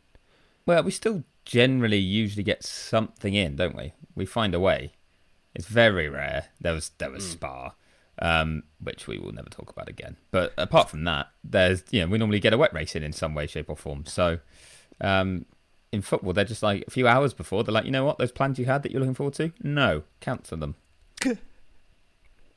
Well, 0.65 0.81
we 0.81 0.89
still 0.89 1.25
generally 1.45 1.99
usually 1.99 2.43
get 2.43 2.63
something 2.63 3.35
in, 3.35 3.55
don't 3.55 3.77
we? 3.77 3.93
We 4.15 4.25
find 4.25 4.55
a 4.55 4.59
way. 4.59 4.93
It's 5.53 5.67
very 5.67 6.09
rare. 6.09 6.45
There 6.59 6.73
was 6.73 6.91
there 6.97 7.11
was 7.11 7.29
Spa, 7.29 7.73
um, 8.19 8.63
which 8.79 9.07
we 9.07 9.17
will 9.17 9.31
never 9.33 9.49
talk 9.49 9.69
about 9.69 9.89
again. 9.89 10.17
But 10.31 10.53
apart 10.57 10.89
from 10.89 11.03
that, 11.05 11.27
there's 11.43 11.83
you 11.91 12.01
know 12.01 12.07
we 12.07 12.17
normally 12.17 12.39
get 12.39 12.53
a 12.53 12.57
wet 12.57 12.73
race 12.73 12.95
in 12.95 13.03
in 13.03 13.13
some 13.13 13.33
way, 13.33 13.47
shape, 13.47 13.69
or 13.69 13.75
form. 13.75 14.05
So 14.05 14.39
um, 15.01 15.45
in 15.91 16.01
football, 16.01 16.33
they're 16.33 16.45
just 16.45 16.63
like 16.63 16.85
a 16.87 16.91
few 16.91 17.07
hours 17.07 17.33
before 17.33 17.63
they're 17.63 17.73
like, 17.73 17.85
you 17.85 17.91
know 17.91 18.05
what, 18.05 18.17
those 18.17 18.31
plans 18.31 18.57
you 18.57 18.65
had 18.65 18.83
that 18.83 18.91
you're 18.91 19.01
looking 19.01 19.13
forward 19.15 19.33
to, 19.35 19.51
no, 19.61 20.03
cancel 20.19 20.57
them. 20.57 20.75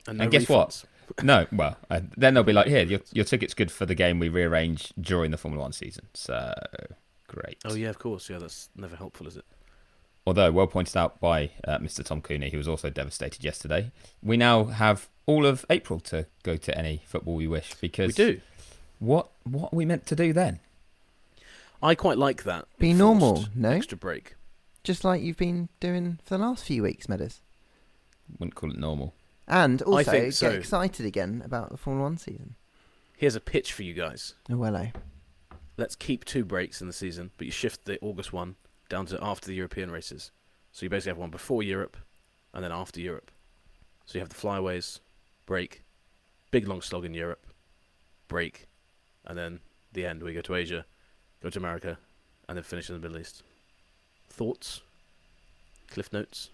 And, 0.07 0.21
And 0.21 0.31
guess 0.31 0.47
what? 0.47 0.83
No, 1.23 1.45
well, 1.51 1.77
uh, 1.89 2.01
then 2.17 2.33
they'll 2.33 2.43
be 2.43 2.51
like, 2.51 2.65
here, 2.65 2.83
your 2.83 2.99
your 3.13 3.25
ticket's 3.25 3.53
good 3.53 3.71
for 3.71 3.85
the 3.85 3.93
game 3.93 4.17
we 4.17 4.27
rearrange 4.27 4.91
during 4.99 5.29
the 5.29 5.37
Formula 5.37 5.61
One 5.61 5.71
season. 5.71 6.07
So 6.15 6.51
great. 7.27 7.59
Oh 7.63 7.75
yeah, 7.75 7.89
of 7.89 7.99
course. 7.99 8.27
Yeah, 8.27 8.39
that's 8.39 8.69
never 8.75 8.95
helpful, 8.95 9.27
is 9.27 9.37
it? 9.37 9.45
Although 10.27 10.51
well 10.51 10.67
pointed 10.67 10.97
out 10.97 11.19
by 11.19 11.51
uh, 11.67 11.77
Mr. 11.77 12.03
Tom 12.03 12.21
Cooney, 12.21 12.49
who 12.49 12.57
was 12.57 12.67
also 12.67 12.89
devastated 12.89 13.43
yesterday, 13.43 13.91
we 14.23 14.37
now 14.37 14.65
have 14.65 15.07
all 15.27 15.45
of 15.45 15.65
April 15.69 15.99
to 16.01 16.25
go 16.43 16.57
to 16.57 16.77
any 16.77 17.03
football 17.05 17.35
we 17.35 17.47
wish. 17.47 17.75
Because 17.75 18.17
We 18.17 18.25
do. 18.25 18.41
What 18.99 19.29
what 19.43 19.73
are 19.73 19.75
we 19.75 19.85
meant 19.85 20.05
to 20.07 20.15
do 20.15 20.33
then? 20.33 20.59
I 21.83 21.93
quite 21.93 22.17
like 22.17 22.43
that. 22.43 22.67
Be 22.79 22.93
normal, 22.93 23.45
no? 23.53 23.69
Extra 23.69 23.97
break. 23.97 24.35
Just 24.83 25.03
like 25.03 25.21
you've 25.21 25.37
been 25.37 25.69
doing 25.79 26.19
for 26.23 26.37
the 26.37 26.43
last 26.43 26.63
few 26.63 26.83
weeks, 26.83 27.07
Meadows. 27.07 27.41
Wouldn't 28.39 28.55
call 28.55 28.71
it 28.71 28.77
normal. 28.77 29.13
And 29.47 29.81
also 29.83 30.09
think 30.11 30.33
so. 30.33 30.49
get 30.49 30.59
excited 30.59 31.05
again 31.05 31.43
about 31.45 31.69
the 31.69 31.77
Formula 31.77 32.03
One 32.03 32.17
season. 32.17 32.55
Here's 33.15 33.35
a 33.35 33.39
pitch 33.39 33.73
for 33.73 33.83
you 33.83 33.93
guys. 33.93 34.33
Oh, 34.49 34.57
well, 34.57 34.75
eh. 34.75 34.91
Let's 35.77 35.95
keep 35.95 36.25
two 36.25 36.43
breaks 36.43 36.81
in 36.81 36.87
the 36.87 36.93
season, 36.93 37.31
but 37.37 37.45
you 37.45 37.51
shift 37.51 37.85
the 37.85 37.99
August 38.01 38.33
one 38.33 38.55
down 38.89 39.05
to 39.07 39.23
after 39.23 39.47
the 39.47 39.55
European 39.55 39.91
races. 39.91 40.31
So 40.71 40.85
you 40.85 40.89
basically 40.89 41.11
have 41.11 41.17
one 41.17 41.29
before 41.29 41.63
Europe 41.63 41.97
and 42.53 42.63
then 42.63 42.71
after 42.71 42.99
Europe. 42.99 43.31
So 44.05 44.17
you 44.17 44.19
have 44.19 44.29
the 44.29 44.35
flyaways, 44.35 44.99
break, 45.45 45.83
big 46.51 46.67
long 46.67 46.81
slog 46.81 47.05
in 47.05 47.13
Europe, 47.13 47.45
break, 48.27 48.67
and 49.25 49.37
then 49.37 49.59
the 49.93 50.05
end 50.05 50.21
where 50.21 50.31
you 50.31 50.37
go 50.37 50.41
to 50.41 50.55
Asia, 50.55 50.85
go 51.41 51.49
to 51.49 51.59
America, 51.59 51.97
and 52.47 52.57
then 52.57 52.63
finish 52.63 52.89
in 52.89 52.95
the 52.95 53.01
Middle 53.01 53.19
East. 53.19 53.43
Thoughts? 54.29 54.81
Cliff 55.89 56.11
notes? 56.13 56.49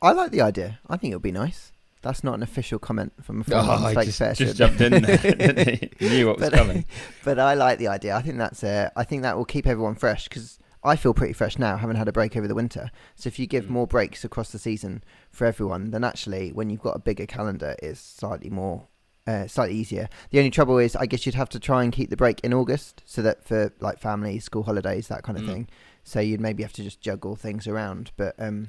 I 0.00 0.12
like 0.12 0.30
the 0.30 0.42
idea. 0.42 0.78
I 0.88 0.96
think 0.96 1.12
it'll 1.12 1.20
be 1.20 1.32
nice. 1.32 1.72
That's 2.02 2.22
not 2.22 2.34
an 2.34 2.42
official 2.42 2.78
comment 2.78 3.12
from 3.24 3.40
a 3.40 3.44
Formula 3.44 3.82
One 3.82 3.96
I 3.96 4.04
just, 4.04 4.18
Fair, 4.18 4.34
just 4.34 4.56
jumped 4.56 4.80
in 4.80 5.02
there. 5.02 5.78
Knew 6.00 6.28
what 6.28 6.38
was 6.38 6.50
but, 6.50 6.56
coming. 6.56 6.84
but 7.24 7.38
I 7.38 7.54
like 7.54 7.78
the 7.78 7.88
idea. 7.88 8.14
I 8.14 8.22
think 8.22 8.38
that's 8.38 8.62
uh, 8.62 8.90
I 8.94 9.02
think 9.02 9.22
that 9.22 9.36
will 9.36 9.44
keep 9.44 9.66
everyone 9.66 9.96
fresh 9.96 10.28
because 10.28 10.58
I 10.86 10.96
feel 10.96 11.12
pretty 11.14 11.32
fresh 11.32 11.58
now, 11.58 11.76
having 11.76 11.96
had 11.96 12.08
a 12.08 12.12
break 12.12 12.36
over 12.36 12.46
the 12.48 12.54
winter. 12.54 12.90
So 13.16 13.28
if 13.28 13.38
you 13.38 13.46
give 13.46 13.64
Mm. 13.64 13.70
more 13.70 13.86
breaks 13.86 14.24
across 14.24 14.50
the 14.52 14.58
season 14.58 15.02
for 15.30 15.44
everyone, 15.46 15.90
then 15.90 16.04
actually, 16.04 16.52
when 16.52 16.70
you've 16.70 16.82
got 16.82 16.96
a 16.96 17.00
bigger 17.00 17.26
calendar, 17.26 17.74
it's 17.82 18.00
slightly 18.00 18.50
more. 18.50 18.86
Uh, 19.28 19.48
slightly 19.48 19.74
easier. 19.74 20.08
The 20.30 20.38
only 20.38 20.52
trouble 20.52 20.78
is, 20.78 20.94
I 20.94 21.06
guess 21.06 21.26
you'd 21.26 21.34
have 21.34 21.48
to 21.48 21.58
try 21.58 21.82
and 21.82 21.92
keep 21.92 22.10
the 22.10 22.16
break 22.16 22.38
in 22.44 22.54
August, 22.54 23.02
so 23.04 23.22
that 23.22 23.42
for 23.44 23.72
like 23.80 23.98
families, 23.98 24.44
school 24.44 24.62
holidays, 24.62 25.08
that 25.08 25.24
kind 25.24 25.36
of 25.36 25.42
Mm. 25.42 25.48
thing. 25.48 25.68
So 26.04 26.20
you'd 26.20 26.40
maybe 26.40 26.62
have 26.62 26.72
to 26.74 26.84
just 26.84 27.00
juggle 27.00 27.34
things 27.34 27.66
around. 27.66 28.12
But 28.16 28.36
um, 28.38 28.68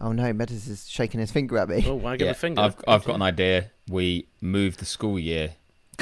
oh 0.00 0.12
no, 0.12 0.32
Meadows 0.32 0.68
is 0.68 0.88
shaking 0.88 1.18
his 1.18 1.32
finger 1.32 1.58
at 1.58 1.68
me. 1.68 1.82
Oh, 1.84 1.96
wag 1.96 2.22
of 2.22 2.26
Yeah, 2.26 2.30
a 2.30 2.34
finger. 2.34 2.60
I've 2.60 2.76
I've 2.86 3.04
got 3.04 3.16
an 3.16 3.22
idea. 3.32 3.72
We 3.88 4.28
move 4.40 4.76
the 4.76 4.84
school 4.84 5.18
year 5.18 5.54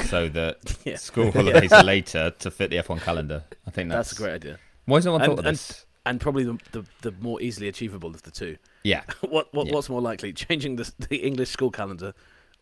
so 0.03 0.29
that 0.29 0.59
Yeah. 0.85 0.97
school 0.97 1.31
holidays 1.37 1.71
are 1.73 1.83
later 1.83 2.29
to 2.37 2.51
fit 2.51 2.69
the 2.69 2.77
F1 2.77 3.01
calendar. 3.01 3.43
I 3.65 3.71
think 3.71 3.89
that's, 3.89 4.09
That's 4.11 4.19
a 4.19 4.21
great 4.23 4.33
idea. 4.35 4.59
Why 4.85 4.97
has 4.97 5.05
no 5.05 5.13
one 5.13 5.21
And- 5.21 5.29
thought 5.31 5.39
of 5.39 5.45
and- 5.45 5.55
this? 5.55 5.85
And 6.07 6.21
probably 6.21 6.43
the, 6.43 6.59
the, 6.71 6.85
the 7.01 7.11
more 7.19 7.41
easily 7.41 7.67
achievable 7.67 8.09
of 8.11 8.21
the 8.21 8.29
two. 8.29 8.57
Yeah, 8.83 9.01
what 9.21 9.51
what 9.55 9.65
Yeah. 9.67 9.73
what's 9.73 9.89
more 9.89 10.01
likely, 10.01 10.33
changing 10.33 10.75
the 10.75 10.91
the 11.09 11.17
English 11.17 11.49
school 11.49 11.71
calendar 11.71 12.13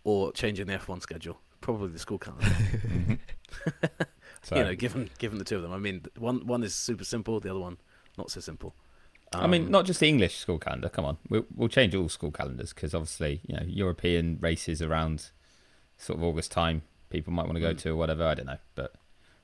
or 0.06 0.31
changing 0.31 0.68
the 0.68 0.78
F1 0.78 1.02
schedule? 1.02 1.42
Probably 1.60 1.90
the 1.90 2.00
school 2.00 2.18
calendar. 2.20 2.46
Mhm. 2.88 3.20
So, 4.44 4.58
you 4.58 4.63
know, 4.63 4.75
given 4.75 5.10
given 5.20 5.38
the 5.39 5.46
two 5.46 5.56
of 5.58 5.62
them. 5.62 5.72
I 5.74 5.77
mean, 5.77 6.06
one 6.18 6.46
one 6.48 6.63
is 6.63 6.74
super 6.75 7.03
simple, 7.06 7.39
the 7.39 7.50
other 7.50 7.60
one 7.60 7.77
not 8.18 8.30
so 8.32 8.39
simple. 8.42 8.75
I 9.34 9.48
mean, 9.48 9.65
Um, 9.65 9.72
not 9.72 9.86
just 9.86 10.00
the 10.00 10.08
English 10.08 10.38
school 10.38 10.60
calendar. 10.60 10.89
Come 10.89 11.06
on, 11.06 11.18
we'll, 11.30 11.46
we'll 11.56 11.70
change 11.70 11.96
all 11.96 12.08
school 12.10 12.32
calendars 12.32 12.72
because 12.74 12.94
obviously, 12.94 13.42
you 13.48 13.56
know, 13.56 13.63
European 13.65 14.38
races 14.42 14.82
around 14.82 15.32
sort 15.98 16.20
of 16.20 16.24
August 16.24 16.51
time, 16.51 16.84
people 17.10 17.34
might 17.34 17.46
want 17.46 17.56
to 17.56 17.62
go 17.62 17.74
Mm. 17.74 17.77
to 17.80 17.89
or 17.92 17.96
whatever. 17.96 18.25
I 18.25 18.36
don't 18.36 18.46
know, 18.46 18.58
but 18.75 18.94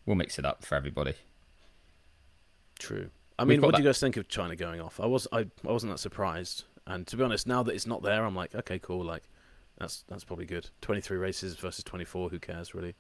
we'll 0.06 0.16
mix 0.18 0.38
it 0.38 0.46
up 0.46 0.64
for 0.66 0.76
everybody. 0.76 1.16
True. 2.80 3.10
I 3.38 3.46
mean, 3.46 3.62
what 3.62 3.76
do 3.76 3.82
you 3.82 3.88
guys 3.88 4.00
think 4.00 4.18
of 4.18 4.28
China 4.28 4.56
going 4.56 4.82
off? 4.82 5.00
I 5.00 5.06
was 5.06 5.28
I, 5.32 5.40
I 5.40 5.72
wasn't 5.72 5.94
that 5.94 6.00
surprised, 6.00 6.66
and 6.86 7.08
to 7.08 7.16
be 7.16 7.24
honest, 7.24 7.48
now 7.48 7.64
that 7.64 7.74
it's 7.74 7.88
not 7.88 8.04
there, 8.04 8.26
I'm 8.26 8.36
like, 8.36 8.54
okay, 8.54 8.80
cool. 8.80 9.04
Like, 9.04 9.24
that's 9.78 10.04
that's 10.10 10.24
probably 10.24 10.46
good. 10.46 10.70
Twenty 10.82 11.00
three 11.02 11.18
races 11.18 11.56
versus 11.56 11.84
twenty 11.84 12.06
four. 12.06 12.30
Who 12.30 12.40
cares, 12.40 12.74
really? 12.74 12.96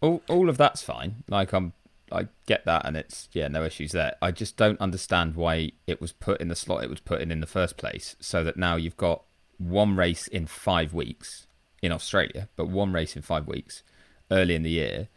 All 0.00 0.22
all 0.28 0.48
of 0.48 0.56
that's 0.56 0.82
fine. 0.82 1.24
Like 1.28 1.52
I'm, 1.52 1.72
I 2.12 2.28
get 2.46 2.64
that, 2.66 2.86
and 2.86 2.96
it's 2.96 3.28
yeah, 3.32 3.48
no 3.48 3.64
issues 3.64 3.92
there. 3.92 4.14
I 4.22 4.30
just 4.30 4.56
don't 4.56 4.80
understand 4.80 5.34
why 5.34 5.72
it 5.86 6.00
was 6.00 6.12
put 6.12 6.40
in 6.40 6.48
the 6.48 6.56
slot 6.56 6.84
it 6.84 6.90
was 6.90 7.00
put 7.00 7.20
in 7.20 7.32
in 7.32 7.40
the 7.40 7.46
first 7.46 7.76
place, 7.76 8.14
so 8.20 8.44
that 8.44 8.56
now 8.56 8.76
you've 8.76 8.96
got 8.96 9.24
one 9.58 9.96
race 9.96 10.28
in 10.28 10.46
five 10.46 10.94
weeks 10.94 11.46
in 11.82 11.90
Australia, 11.92 12.48
but 12.56 12.68
one 12.68 12.92
race 12.92 13.16
in 13.16 13.22
five 13.22 13.48
weeks 13.48 13.82
early 14.30 14.54
in 14.54 14.62
the 14.62 14.70
year, 14.70 15.08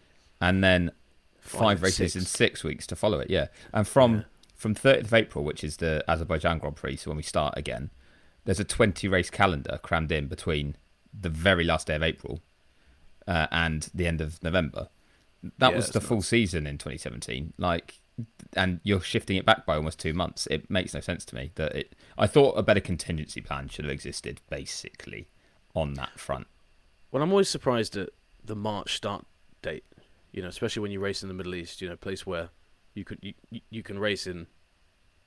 and 0.41 0.63
then 0.63 0.91
five, 1.43 1.81
races 1.81 2.13
six. 2.13 2.15
in 2.15 2.21
six 2.23 2.63
weeks 2.63 2.87
to 2.87 2.95
follow 2.95 3.19
it. 3.19 3.29
Yeah, 3.29 3.47
and 3.73 3.87
from 3.87 4.15
Yeah. 4.15 4.23
from 4.55 4.73
30th 4.75 5.05
of 5.05 5.13
April, 5.13 5.43
which 5.43 5.63
is 5.63 5.77
the 5.77 6.03
Azerbaijan 6.07 6.59
Grand 6.59 6.75
Prix, 6.75 6.97
so 6.97 7.09
when 7.11 7.17
we 7.17 7.23
start 7.23 7.53
again, 7.57 7.89
there's 8.45 8.59
a 8.59 8.63
20 8.63 9.07
race 9.07 9.29
calendar 9.29 9.79
crammed 9.83 10.11
in 10.11 10.27
between 10.27 10.75
the 11.13 11.29
very 11.29 11.63
last 11.63 11.87
day 11.87 11.95
of 11.95 12.03
April 12.03 12.41
uh, 13.27 13.47
and 13.51 13.89
the 13.93 14.07
end 14.07 14.19
of 14.21 14.41
November. 14.43 14.89
That 15.59 15.71
Yeah, 15.71 15.75
was 15.77 15.89
the 15.89 16.01
full 16.01 16.17
nuts. 16.17 16.27
season 16.27 16.65
in 16.65 16.77
2017. 16.77 17.53
Like, 17.57 17.99
and 18.55 18.79
you're 18.83 19.01
shifting 19.01 19.35
it 19.37 19.45
back 19.45 19.65
by 19.65 19.75
almost 19.75 19.99
two 19.99 20.13
months. 20.13 20.47
It 20.49 20.69
makes 20.69 20.93
no 20.93 20.99
sense 21.01 21.25
to 21.25 21.35
me 21.35 21.51
that 21.55 21.75
it. 21.75 21.95
I 22.17 22.27
thought 22.27 22.57
a 22.57 22.63
better 22.63 22.79
contingency 22.79 23.41
plan 23.41 23.67
should 23.67 23.85
have 23.85 23.91
existed, 23.93 24.39
basically, 24.49 25.27
on 25.75 25.95
that 25.95 26.17
front. 26.19 26.47
Well, 27.11 27.21
I'm 27.23 27.31
always 27.31 27.49
surprised 27.49 27.95
at 27.97 28.09
the 28.43 28.55
March 28.55 28.95
start 28.95 29.25
date. 29.61 29.83
You 30.33 30.41
know, 30.41 30.49
especially 30.49 30.81
when 30.81 30.91
you 30.91 30.99
race 30.99 31.23
in 31.23 31.29
the 31.29 31.35
Middle 31.35 31.55
East. 31.55 31.81
You 31.81 31.87
know, 31.87 31.95
a 31.95 31.97
place 31.97 32.25
where 32.25 32.49
you 32.95 33.05
could 33.05 33.19
you, 33.21 33.33
you- 33.69 33.83
can 33.83 33.99
race 33.99 34.27
in, 34.27 34.47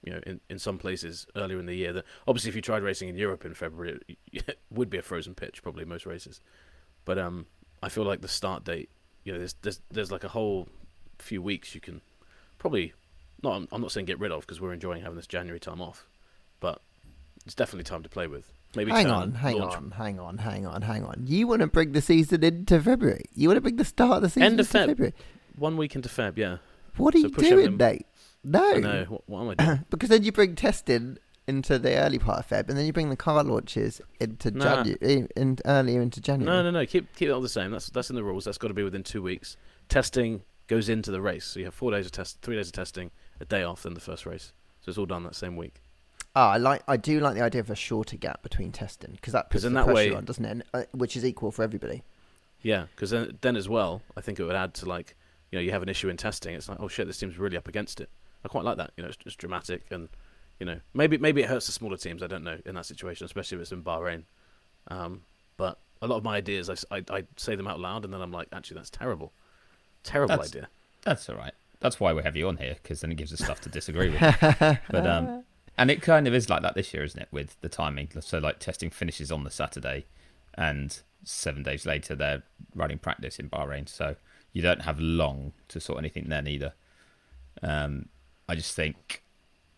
you 0.05 0.13
know, 0.13 0.21
in, 0.27 0.41
in 0.51 0.59
some 0.59 0.79
places 0.79 1.27
earlier 1.37 1.59
in 1.59 1.67
the 1.67 1.75
year. 1.75 1.93
That 1.95 2.05
obviously, 2.29 2.51
if 2.51 2.57
you 2.57 2.63
tried 2.63 2.83
racing 2.83 3.09
in 3.09 3.17
Europe 3.17 3.45
in 3.45 3.55
February, 3.55 4.01
it 4.33 4.59
would 4.71 4.91
be 4.91 4.99
a 4.99 5.03
frozen 5.03 5.35
pitch, 5.35 5.63
probably 5.63 5.85
most 5.87 6.07
races. 6.07 6.41
But 7.05 7.19
um, 7.19 7.47
I 7.83 7.89
feel 7.89 8.05
like 8.05 8.21
the 8.21 8.29
start 8.29 8.65
date, 8.65 8.91
you 9.25 9.33
know, 9.33 9.39
there's 9.39 9.55
there's 9.63 9.81
there's 9.91 10.13
like 10.13 10.25
a 10.25 10.29
whole 10.29 10.69
few 11.19 11.41
weeks 11.41 11.75
you 11.75 11.81
can 11.81 12.03
probably 12.59 12.93
not. 13.43 13.69
I'm 13.73 13.81
not 13.81 13.93
saying 13.93 14.07
get 14.07 14.21
rid 14.21 14.33
of 14.33 14.41
because 14.43 14.61
we're 14.61 14.75
enjoying 14.75 15.03
having 15.03 15.17
this 15.17 15.27
January 15.27 15.61
time 15.61 15.81
off, 15.81 16.07
but 16.61 16.83
it's 17.45 17.55
definitely 17.55 17.85
time 17.85 18.03
to 18.03 18.09
play 18.09 18.27
with. 18.27 18.53
Maybe 18.77 18.91
hang 18.93 19.11
on, 19.11 19.33
hang 19.35 19.59
launch- 19.59 19.75
on, 19.77 19.91
hang 19.93 20.21
on, 20.21 20.39
hang 20.39 20.67
on, 20.67 20.83
hang 20.83 21.05
on. 21.05 21.25
You 21.27 21.47
want 21.47 21.61
to 21.63 21.67
bring 21.67 21.93
the 21.93 22.01
season 22.03 22.45
into 22.45 22.81
February? 22.81 23.25
You 23.35 23.49
want 23.49 23.57
to 23.57 23.61
bring 23.63 23.77
the 23.77 23.85
start 23.85 24.17
of 24.19 24.23
the 24.23 24.29
season 24.29 24.43
End 24.45 24.61
of 24.61 24.67
into 24.67 24.79
Feb. 24.79 24.87
February? 24.89 25.15
One 25.57 25.77
week 25.77 25.95
into 25.97 26.09
Feb, 26.09 26.37
yeah. 26.37 26.59
What 26.97 27.15
are 27.15 27.19
So 27.21 27.29
you 27.29 27.35
doing, 27.35 27.53
everything- 27.53 27.77
Nate? 27.79 28.07
No, 28.45 28.63
I. 28.73 29.05
What, 29.05 29.23
what 29.29 29.41
am 29.43 29.49
I 29.51 29.55
doing? 29.65 29.85
because 29.91 30.09
then 30.11 30.23
you 30.23 30.31
bring 30.33 30.55
testing 30.55 31.19
into 31.49 31.79
the 31.79 31.95
early 31.97 32.19
part 32.19 32.39
of 32.41 32.49
Feb, 32.49 32.69
and 32.69 32.77
then 32.79 32.87
you 32.87 32.93
bring 32.93 33.11
the 33.11 33.17
car 33.17 33.43
launches 33.43 34.01
into 34.21 34.51
Nah. 34.51 34.83
January, 34.85 35.27
in, 35.37 35.59
earlier 35.65 36.01
into 36.01 36.21
January. 36.21 36.55
No, 36.57 36.63
no, 36.63 36.71
no. 36.71 36.87
Keep 36.87 37.15
keep 37.17 37.29
it 37.29 37.33
all 37.33 37.41
the 37.41 37.49
same. 37.49 37.71
That's 37.71 37.89
that's 37.91 38.11
in 38.11 38.17
the 38.17 38.23
rules. 38.25 38.45
That's 38.45 38.59
got 38.59 38.69
to 38.69 38.75
be 38.75 38.83
within 38.83 39.03
two 39.03 39.23
weeks. 39.23 39.57
Testing 39.89 40.43
goes 40.69 40.89
into 40.89 41.11
the 41.11 41.21
race, 41.21 41.45
so 41.45 41.59
you 41.61 41.65
have 41.65 41.75
four 41.75 41.91
days 41.93 42.07
of 42.07 42.13
test, 42.13 42.41
three 42.43 42.57
days 42.57 42.67
of 42.69 42.73
testing, 42.73 43.11
a 43.41 43.45
day 43.45 43.63
off, 43.63 43.83
then 43.85 43.95
the 43.95 44.01
first 44.01 44.27
race. 44.27 44.53
So 44.81 44.89
it's 44.91 44.99
all 44.99 45.07
done 45.07 45.23
that 45.25 45.35
same 45.37 45.57
week. 45.57 45.81
Ah, 46.39 46.51
I 46.53 46.57
like. 46.59 46.83
I 46.87 46.97
do 46.99 47.19
like 47.19 47.35
the 47.35 47.41
idea 47.43 47.61
of 47.63 47.71
a 47.71 47.75
shorter 47.75 48.17
gap 48.17 48.43
between 48.43 48.71
testing 48.71 49.13
because 49.13 49.33
that 49.33 49.45
'Cause 49.47 49.63
puts 49.63 49.65
in 49.65 49.73
the 49.73 49.81
that 49.81 49.87
pressure 49.87 50.11
way- 50.11 50.15
on, 50.17 50.25
doesn't 50.27 50.45
it? 50.45 50.51
And, 50.51 50.63
uh, 50.75 50.85
which 50.93 51.17
is 51.17 51.25
equal 51.25 51.51
for 51.51 51.63
everybody. 51.63 52.03
Yeah, 52.63 52.87
because 52.95 53.11
then 53.11 53.39
then 53.41 53.57
as 53.57 53.69
well, 53.69 54.03
I 54.17 54.21
think 54.21 54.39
it 54.39 54.45
would 54.45 54.55
add 54.55 54.75
to 54.75 54.87
like 54.87 55.17
you 55.51 55.59
know 55.59 55.63
you 55.63 55.71
have 55.73 55.83
an 55.83 55.89
issue 55.89 56.09
in 56.11 56.17
testing. 56.19 56.55
It's 56.55 56.69
like 56.69 56.79
oh 56.81 56.89
shit, 56.89 57.07
this 57.07 57.19
team's 57.19 57.39
really 57.39 57.57
up 57.57 57.69
against 57.69 58.01
it. 58.01 58.11
I 58.45 58.49
quite 58.49 58.65
like 58.65 58.77
that. 58.77 58.91
You 58.97 59.03
know, 59.03 59.09
it's, 59.09 59.19
it's 59.25 59.35
dramatic 59.37 59.85
and 59.91 60.09
you 60.61 60.67
know 60.67 60.79
maybe 60.93 61.17
maybe 61.17 61.43
it 61.43 61.49
hurts 61.49 61.67
the 61.67 61.73
smaller 61.73 61.97
teams. 61.97 62.23
I 62.23 62.27
don't 62.27 62.45
know 62.45 62.59
in 62.67 62.75
that 62.75 62.85
situation, 62.87 63.25
especially 63.25 63.57
if 63.57 63.63
it's 63.63 63.73
in 63.73 63.83
Bahrain. 63.83 64.25
Um, 64.89 65.23
but 65.57 65.79
a 66.03 66.07
lot 66.07 66.17
of 66.19 66.25
my 66.25 66.37
ideas, 66.37 66.69
I, 66.69 66.73
s- 66.75 66.85
I- 66.91 67.05
I 67.11 67.25
say 67.37 67.57
them 67.57 67.67
out 67.67 67.81
loud, 67.81 68.05
and 68.05 68.13
then 68.13 68.21
I'm 68.21 68.31
like, 68.31 68.49
actually, 68.53 68.77
that's 68.77 68.91
terrible, 68.91 69.33
terrible 70.05 70.29
That's- 70.37 70.51
idea. 70.51 70.69
That's 71.03 71.29
all 71.31 71.37
right. 71.37 71.55
That's 71.81 71.99
why 71.99 72.13
we 72.13 72.23
have 72.23 72.37
you 72.37 72.47
on 72.49 72.59
here 72.59 72.77
because 72.83 73.01
then 73.01 73.11
it 73.13 73.15
gives 73.17 73.33
us 73.33 73.41
stuff 73.41 73.61
to 73.63 73.69
disagree 73.71 74.11
with. 74.11 74.21
but 74.91 75.07
um, 75.07 75.45
and 75.79 75.91
it 75.91 76.03
kind 76.03 76.27
of 76.27 76.35
is 76.35 76.49
like 76.49 76.63
that 76.63 76.75
this 76.75 76.95
year, 76.95 77.05
isn't 77.05 77.21
it? 77.21 77.29
With 77.31 77.61
the 77.61 77.69
timing, 77.69 78.09
so 78.21 78.39
like 78.39 78.59
testing 78.59 78.91
finishes 78.91 79.31
on 79.31 79.45
the 79.45 79.51
Saturday, 79.51 80.07
and 80.55 80.99
seven 81.25 81.63
days 81.63 81.85
later 81.85 82.15
they're 82.15 82.43
running 82.75 82.99
practice 82.99 83.39
in 83.39 83.51
Bahrain. 83.51 83.89
So 83.89 84.17
you 84.53 84.63
don't 84.63 84.83
have 84.83 84.99
long 84.99 85.53
to 85.69 85.81
sort 85.81 85.99
anything 85.99 86.27
then 86.29 86.47
either. 86.47 86.73
Um, 87.63 88.09
I 88.49 88.55
just 88.55 88.75
think, 88.75 89.23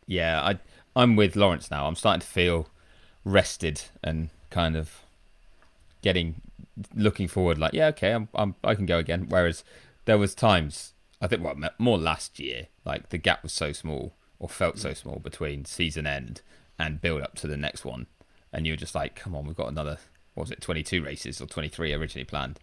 yeah, 0.07 0.41
I 0.41 0.59
I'm 0.95 1.17
with 1.17 1.37
Lawrence 1.37 1.71
now. 1.71 1.87
I'm 1.87 1.97
starting 1.97 2.21
to 2.21 2.27
feel 2.27 2.69
rested 3.25 3.83
and 4.03 4.31
kind 4.51 4.77
of 4.77 5.03
getting 6.03 6.41
looking 6.95 7.29
forward. 7.29 7.59
Like, 7.59 7.73
yeah, 7.73 7.89
okay, 7.89 8.13
I'm, 8.13 8.29
I'm 8.35 8.55
I 8.63 8.75
can 8.75 8.87
go 8.87 8.99
again. 8.99 9.27
Whereas 9.29 9.65
there 10.05 10.19
was 10.19 10.35
times 10.35 10.93
I 11.21 11.27
think 11.27 11.43
well 11.43 11.57
more 11.79 11.99
last 11.99 12.39
year, 12.39 12.69
like 12.85 13.09
the 13.09 13.19
gap 13.19 13.43
was 13.43 13.53
so 13.53 13.73
small 13.73 14.13
or 14.39 14.49
felt 14.49 14.79
so 14.79 14.95
small 14.95 15.19
between 15.19 15.65
season 15.65 16.07
end 16.07 16.43
and 16.79 17.01
build 17.01 17.23
up 17.23 17.35
to 17.37 17.47
the 17.47 17.57
next 17.57 17.85
one, 17.85 18.07
and 18.53 18.67
you 18.67 18.73
were 18.73 18.77
just 18.77 18.95
like, 18.95 19.15
come 19.17 19.35
on, 19.35 19.47
we've 19.47 19.57
got 19.57 19.69
another. 19.69 19.99
What 20.35 20.43
was 20.45 20.51
it 20.53 20.61
22 20.61 21.03
races 21.03 21.41
or 21.41 21.47
23 21.47 21.93
originally 21.95 22.25
planned, 22.25 22.61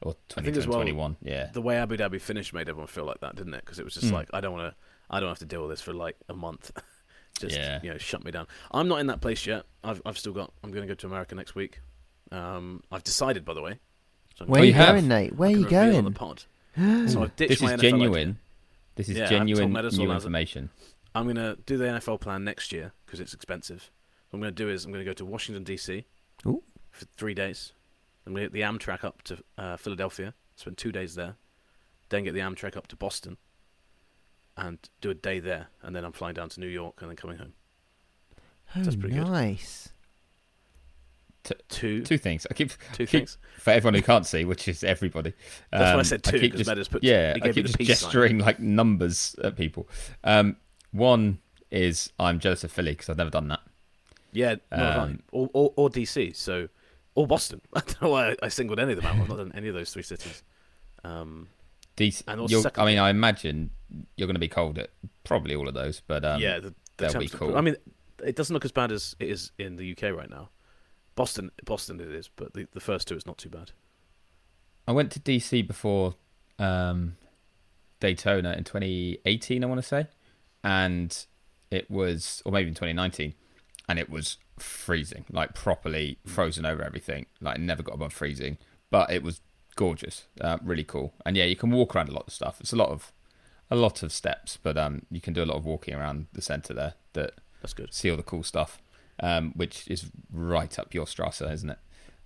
or 0.00 0.12
I 0.12 0.14
22 0.28 0.44
think 0.44 0.56
as 0.58 0.64
and 0.64 0.70
well, 0.72 0.78
21? 0.78 1.16
Yeah, 1.22 1.50
the 1.52 1.60
way 1.62 1.76
Abu 1.76 1.96
Dhabi 1.96 2.20
finished 2.20 2.52
made 2.54 2.68
everyone 2.68 2.86
feel 2.86 3.04
like 3.04 3.20
that, 3.20 3.34
didn't 3.36 3.54
it? 3.54 3.62
Because 3.64 3.78
it 3.80 3.84
was 3.84 3.94
just 3.94 4.06
Mm. 4.06 4.12
like 4.12 4.28
I 4.32 4.40
don't 4.40 4.52
want 4.52 4.72
to, 4.72 4.76
I 5.10 5.18
don't 5.20 5.28
have 5.28 5.38
to 5.40 5.44
deal 5.46 5.62
with 5.62 5.70
this 5.70 5.80
for 5.80 5.92
like 5.92 6.16
a 6.28 6.34
month. 6.34 6.70
just 7.40 7.56
Yeah. 7.56 7.80
you 7.82 7.90
know, 7.90 7.98
shut 7.98 8.24
me 8.24 8.30
down. 8.30 8.46
I'm 8.70 8.86
not 8.86 9.00
in 9.00 9.08
that 9.08 9.20
place 9.20 9.44
yet. 9.46 9.64
I've 9.82 10.00
I've 10.06 10.16
still 10.18 10.32
got. 10.32 10.52
I'm 10.62 10.70
going 10.70 10.82
to 10.86 10.88
go 10.88 10.94
to 10.94 11.06
America 11.06 11.34
next 11.34 11.54
week. 11.56 11.80
Um, 12.30 12.82
I've 12.92 13.02
decided, 13.02 13.44
by 13.44 13.54
the 13.54 13.62
way. 13.62 13.78
So 14.38 14.44
Where 14.44 14.60
Oh, 14.60 14.62
are 14.62 14.64
you 14.66 14.70
you 14.72 14.74
have? 14.74 14.94
going, 14.94 15.08
Nate? 15.08 15.34
Where 15.34 15.48
are 15.48 15.52
you 15.52 15.64
reveal 15.64 15.96
on 15.96 16.04
the 16.04 16.10
pod. 16.12 16.44
so 16.76 17.22
I've 17.24 17.34
ditched 17.34 17.48
this 17.50 17.60
my 17.62 17.68
is 17.68 17.72
NFL 17.74 17.78
idea. 17.78 17.90
genuine. 17.90 18.38
This 18.94 19.08
is 19.08 19.16
Yeah, 19.16 19.22
I 19.22 19.26
haven't 19.32 19.38
told 19.38 19.58
genuine 19.58 19.72
new 19.72 19.78
all 20.10 20.12
as 20.16 20.22
information. 20.24 20.70
I'm 21.14 21.24
going 21.24 21.36
to 21.36 21.58
do 21.66 21.76
the 21.76 21.84
NFL 21.86 22.20
plan 22.20 22.44
next 22.44 22.72
year 22.72 22.92
because 23.04 23.20
it's 23.20 23.34
expensive. 23.34 23.90
What 24.30 24.36
I'm 24.38 24.40
going 24.42 24.54
to 24.54 24.64
do 24.64 24.68
is 24.70 24.84
I'm 24.84 24.92
going 24.92 25.04
to 25.04 25.08
go 25.10 25.14
to 25.14 25.24
Washington 25.24 25.64
DC 25.64 26.04
Ooh. 26.46 26.62
for 26.90 27.04
three 27.16 27.34
days. 27.34 27.72
I'm 28.26 28.32
going 28.34 28.44
to 28.44 28.50
get 28.50 28.52
the 28.52 28.60
Amtrak 28.60 29.02
up 29.04 29.22
to 29.22 29.38
uh, 29.58 29.76
Philadelphia, 29.76 30.34
spend 30.56 30.76
two 30.78 30.92
days 30.92 31.14
there, 31.16 31.34
then 32.10 32.24
get 32.24 32.34
the 32.34 32.40
Amtrak 32.40 32.76
up 32.76 32.86
to 32.88 32.96
Boston, 32.96 33.38
and 34.56 34.78
do 35.00 35.10
a 35.10 35.14
day 35.14 35.40
there, 35.40 35.68
and 35.82 35.96
then 35.96 36.04
I'm 36.04 36.12
flying 36.12 36.34
down 36.34 36.48
to 36.50 36.60
New 36.60 36.68
York 36.68 37.00
and 37.00 37.10
then 37.10 37.16
coming 37.16 37.38
home. 37.38 37.54
Oh, 38.76 38.82
That's 38.82 38.94
pretty 38.94 39.16
good. 39.16 39.26
nice. 39.26 39.88
Two, 41.68 42.02
Two 42.04 42.18
things. 42.18 42.46
I 42.48 42.54
keep 42.54 42.70
two 42.92 43.06
keep- 43.06 43.08
things. 43.08 43.38
for 43.58 43.70
everyone 43.70 43.94
who 43.94 44.02
can't 44.02 44.26
see, 44.26 44.44
which 44.44 44.68
is 44.68 44.84
everybody. 44.84 45.32
That's 45.72 45.82
why 45.82 45.90
I 45.90 45.94
um, 45.94 46.04
said 46.04 46.22
two, 46.22 46.38
keep 46.38 46.52
'cause 46.52 46.58
just- 46.60 46.68
Meadows 46.68 46.86
put- 46.88 47.02
yeah, 47.02 47.34
I 47.42 47.50
keep 47.50 47.64
just 47.66 47.78
peace 47.78 47.88
sign. 47.88 47.96
gesturing 47.96 48.38
like 48.38 48.60
numbers 48.60 49.34
at 49.42 49.56
people. 49.56 49.88
Um, 50.22 50.56
one 50.92 51.38
is 51.70 52.12
I'm 52.18 52.40
jealous 52.40 52.64
of 52.64 52.72
Philly 52.72 52.92
because 52.92 53.08
I've 53.08 53.16
never 53.18 53.30
done 53.30 53.48
that. 53.48 53.60
Yeah. 54.32 54.56
Um, 54.70 55.20
or, 55.32 55.48
or 55.52 55.72
or 55.76 55.90
DC, 55.90 56.34
so 56.36 56.68
or 57.14 57.26
Boston. 57.26 57.60
I 57.74 57.80
don't 57.80 58.02
know 58.02 58.10
why 58.10 58.36
I, 58.42 58.48
singled 58.48 58.78
any 58.78 58.92
of 58.92 58.98
them 59.00 59.06
out. 59.06 59.20
I've 59.20 59.28
not 59.28 59.38
done 59.38 59.52
any 59.54 59.68
of 59.68 59.74
those 59.74 59.92
three 59.92 60.02
cities. 60.02 60.42
Um, 61.04 61.48
DC, 61.96 62.22
And 62.26 62.40
also 62.40 62.70
I 62.76 62.84
mean, 62.84 62.98
I 62.98 63.10
imagine 63.10 63.70
you're 64.16 64.26
going 64.26 64.34
to 64.34 64.40
be 64.40 64.48
cold 64.48 64.78
at 64.78 64.90
probably 65.24 65.54
all 65.54 65.68
of 65.68 65.74
those, 65.74 66.00
but 66.06 66.24
um, 66.24 66.40
yeah, 66.40 66.58
the, 66.58 66.74
the 66.96 67.08
they'll 67.08 67.20
be 67.20 67.28
cool. 67.28 67.56
I 67.56 67.60
mean, 67.60 67.76
it 68.24 68.36
doesn't 68.36 68.54
look 68.54 68.64
as 68.64 68.72
bad 68.72 68.92
as 68.92 69.16
it 69.18 69.28
is 69.28 69.52
in 69.58 69.76
the 69.76 69.92
UK 69.92 70.14
right 70.14 70.30
now. 70.30 70.50
Boston, 71.14 71.50
Boston, 71.64 72.00
it 72.00 72.08
is, 72.08 72.28
but 72.28 72.54
the, 72.54 72.66
the 72.72 72.80
first 72.80 73.08
two 73.08 73.16
is 73.16 73.26
not 73.26 73.36
too 73.36 73.50
bad. 73.50 73.72
I 74.86 74.92
went 74.92 75.10
to 75.12 75.20
DC 75.20 75.66
before 75.66 76.14
um, 76.58 77.16
Daytona 77.98 78.52
in 78.52 78.64
2018, 78.64 79.62
I 79.62 79.66
want 79.66 79.80
to 79.80 79.86
say, 79.86 80.06
and 80.62 81.26
it 81.70 81.90
was, 81.90 82.42
or 82.44 82.52
maybe 82.52 82.68
in 82.68 82.74
2019, 82.74 83.34
and 83.88 83.98
it 83.98 84.10
was 84.10 84.38
freezing, 84.58 85.24
like 85.30 85.54
properly 85.54 86.18
frozen 86.26 86.64
over 86.64 86.82
everything. 86.82 87.26
Like 87.40 87.58
never 87.58 87.82
got 87.82 87.94
above 87.94 88.12
freezing, 88.12 88.58
but 88.90 89.10
it 89.10 89.22
was 89.22 89.40
gorgeous, 89.76 90.26
uh, 90.40 90.58
really 90.62 90.84
cool. 90.84 91.14
And 91.24 91.36
yeah, 91.36 91.44
you 91.44 91.56
can 91.56 91.70
walk 91.70 91.94
around 91.94 92.08
a 92.08 92.12
lot 92.12 92.26
of 92.26 92.32
stuff. 92.32 92.60
It's 92.60 92.72
a 92.72 92.76
lot 92.76 92.90
of 92.90 93.12
a 93.70 93.76
lot 93.76 94.02
of 94.02 94.12
steps, 94.12 94.58
but 94.60 94.76
um, 94.76 95.02
you 95.10 95.20
can 95.20 95.32
do 95.32 95.42
a 95.42 95.46
lot 95.46 95.56
of 95.56 95.64
walking 95.64 95.94
around 95.94 96.26
the 96.32 96.42
center 96.42 96.74
there 96.74 96.94
that 97.12 97.34
That's 97.62 97.72
good. 97.72 97.94
see 97.94 98.10
all 98.10 98.16
the 98.16 98.22
cool 98.22 98.42
stuff, 98.42 98.82
um, 99.20 99.52
which 99.54 99.86
is 99.86 100.10
right 100.32 100.76
up 100.78 100.92
your 100.92 101.06
Strasse, 101.06 101.40
isn't 101.40 101.70
it? 101.70 101.78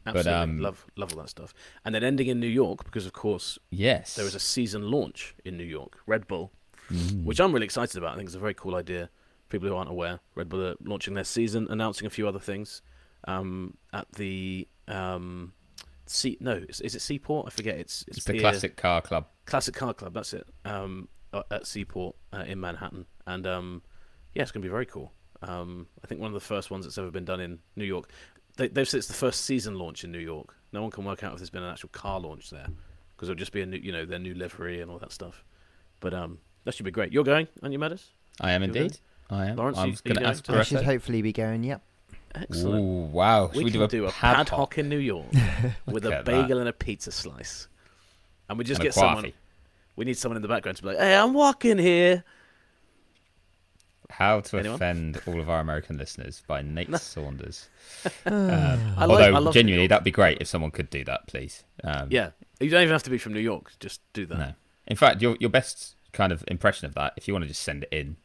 But, 0.04 0.16
Absolutely 0.16 0.42
um, 0.42 0.58
love 0.60 0.86
love 0.96 1.12
all 1.14 1.22
that 1.22 1.30
stuff. 1.30 1.54
And 1.84 1.94
then 1.94 2.04
ending 2.04 2.26
in 2.26 2.40
New 2.40 2.46
York 2.46 2.84
because, 2.84 3.06
of 3.06 3.12
course, 3.12 3.58
Yes, 3.70 4.16
there 4.16 4.26
is 4.26 4.34
a 4.34 4.40
season 4.40 4.90
launch 4.90 5.34
in 5.44 5.56
New 5.56 5.64
York, 5.64 5.98
Red 6.06 6.26
Bull, 6.26 6.52
Mm. 6.92 7.24
which 7.24 7.40
I'm 7.40 7.52
really 7.52 7.64
excited 7.64 7.96
about. 7.96 8.12
I 8.12 8.16
think 8.16 8.26
it's 8.26 8.36
a 8.36 8.40
very 8.40 8.54
cool 8.54 8.74
idea. 8.74 9.08
People 9.48 9.68
who 9.68 9.76
aren't 9.76 9.90
aware, 9.90 10.20
Red 10.34 10.48
Bull 10.48 10.62
are 10.62 10.74
launching 10.82 11.14
their 11.14 11.24
season, 11.24 11.66
announcing 11.70 12.06
a 12.06 12.10
few 12.10 12.26
other 12.28 12.38
things 12.38 12.82
um, 13.26 13.76
at 13.92 14.10
the 14.12 14.68
um, 14.88 15.52
sea. 16.06 16.36
No, 16.40 16.62
is, 16.68 16.80
is 16.80 16.94
it 16.94 17.00
Seaport? 17.00 17.46
I 17.46 17.50
forget. 17.50 17.76
It's 17.76 18.04
it's, 18.08 18.18
It's 18.18 18.26
the 18.26 18.32
Pier- 18.34 18.40
classic 18.42 18.76
car 18.76 19.00
club. 19.00 19.26
Classic 19.46 19.74
Car 19.74 19.94
Club. 19.94 20.14
That's 20.14 20.32
it. 20.32 20.46
Um, 20.64 21.08
uh, 21.32 21.42
at 21.50 21.66
Seaport 21.66 22.16
uh, 22.32 22.44
in 22.46 22.60
Manhattan, 22.60 23.06
and 23.26 23.46
um, 23.46 23.82
yeah, 24.34 24.42
it's 24.42 24.52
going 24.52 24.62
to 24.62 24.66
be 24.66 24.70
very 24.70 24.86
cool. 24.86 25.12
Um, 25.42 25.86
I 26.02 26.06
think 26.06 26.20
one 26.20 26.28
of 26.28 26.34
the 26.34 26.40
first 26.46 26.70
ones 26.70 26.84
that's 26.84 26.96
ever 26.98 27.10
been 27.10 27.24
done 27.24 27.40
in 27.40 27.58
New 27.76 27.84
York. 27.84 28.10
They, 28.56 28.68
they've 28.68 28.88
said 28.88 28.98
it's 28.98 29.08
the 29.08 29.14
first 29.14 29.44
season 29.44 29.78
launch 29.78 30.04
in 30.04 30.12
New 30.12 30.18
York. 30.20 30.54
No 30.72 30.80
one 30.82 30.90
can 30.90 31.04
work 31.04 31.22
out 31.24 31.32
if 31.32 31.38
there's 31.38 31.50
been 31.50 31.62
an 31.62 31.70
actual 31.72 31.88
car 31.90 32.20
launch 32.20 32.50
there 32.50 32.68
because 33.14 33.28
it'll 33.28 33.38
just 33.38 33.52
be 33.52 33.60
a 33.62 33.66
new, 33.66 33.78
you 33.78 33.92
know, 33.92 34.04
their 34.04 34.18
new 34.18 34.34
livery 34.34 34.80
and 34.80 34.90
all 34.90 34.98
that 34.98 35.12
stuff. 35.12 35.44
But 36.00 36.14
um, 36.14 36.38
that 36.64 36.74
should 36.74 36.84
be 36.84 36.90
great. 36.90 37.12
You're 37.12 37.24
going, 37.24 37.48
aren't 37.62 37.72
you, 37.72 37.78
Meadows? 37.78 38.10
I 38.40 38.52
am 38.52 38.62
You're 38.62 38.72
going? 38.72 38.84
indeed. 38.86 38.98
I 39.30 39.46
am. 39.46 39.56
Lawrence, 39.56 39.78
I 39.78 39.84
you- 39.86 39.90
was 39.92 40.00
are 40.04 40.08
you 40.08 40.14
going 40.14 40.24
to 40.24 40.28
ask 40.30 40.44
to- 40.44 40.58
I 40.58 40.62
should 40.62 40.82
hopefully 40.84 41.22
be 41.22 41.32
going. 41.32 41.64
Yep. 41.64 41.82
Excellent. 42.34 42.82
Ooh, 42.84 43.12
wow. 43.12 43.46
Should 43.48 43.56
we, 43.58 43.64
we, 43.64 43.70
can 43.70 43.80
do 43.80 43.84
a 43.84 43.88
do 43.88 44.04
a 44.06 44.10
pad, 44.10 44.36
pad 44.36 44.48
hoc? 44.48 44.58
hoc 44.58 44.78
in 44.78 44.88
New 44.88 44.98
York 44.98 45.26
with 45.86 46.04
a 46.04 46.22
bagel 46.24 46.48
that. 46.48 46.58
and 46.58 46.68
a 46.68 46.72
pizza 46.72 47.12
slice, 47.12 47.68
and 48.48 48.58
we 48.58 48.64
just 48.64 48.80
And 48.80 48.86
get 48.88 48.94
someone. 48.94 49.32
We 49.96 50.04
need 50.04 50.18
someone 50.18 50.34
in 50.36 50.42
the 50.42 50.48
background 50.48 50.76
to 50.78 50.82
be 50.82 50.88
like, 50.88 50.98
"Hey, 50.98 51.14
I'm 51.14 51.32
walking 51.32 51.78
here." 51.78 52.24
How 54.10 54.40
to 54.40 54.58
Anyone? 54.58 54.74
offend 54.76 55.20
all 55.26 55.40
of 55.40 55.48
our 55.48 55.60
American 55.60 55.96
listeners 55.96 56.42
by 56.46 56.62
Nate 56.62 56.88
No. 56.88 56.98
Saunders. 56.98 57.68
I 58.26 58.28
Um, 58.30 58.96
like- 58.96 59.08
although, 59.08 59.34
I 59.34 59.38
love 59.38 59.54
genuinely, 59.54 59.86
that'd 59.86 60.04
be 60.04 60.10
great 60.10 60.38
if 60.40 60.46
someone 60.48 60.70
could 60.70 60.90
do 60.90 61.04
that, 61.04 61.26
please. 61.26 61.64
Um, 61.82 62.08
Yeah, 62.10 62.30
you 62.60 62.68
don't 62.70 62.82
even 62.82 62.92
have 62.92 63.02
to 63.04 63.10
be 63.10 63.18
from 63.18 63.32
New 63.32 63.40
York. 63.40 63.72
Just 63.80 64.00
do 64.12 64.26
that. 64.26 64.38
No. 64.38 64.52
In 64.86 64.96
fact, 64.96 65.22
your 65.22 65.36
your 65.40 65.50
best 65.50 65.94
kind 66.14 66.32
of 66.32 66.42
impression 66.48 66.86
of 66.86 66.94
that, 66.94 67.12
if 67.16 67.28
you 67.28 67.34
want 67.34 67.42
to 67.44 67.48
just 67.48 67.62
send 67.62 67.82
it 67.84 67.88
in, 67.92 68.16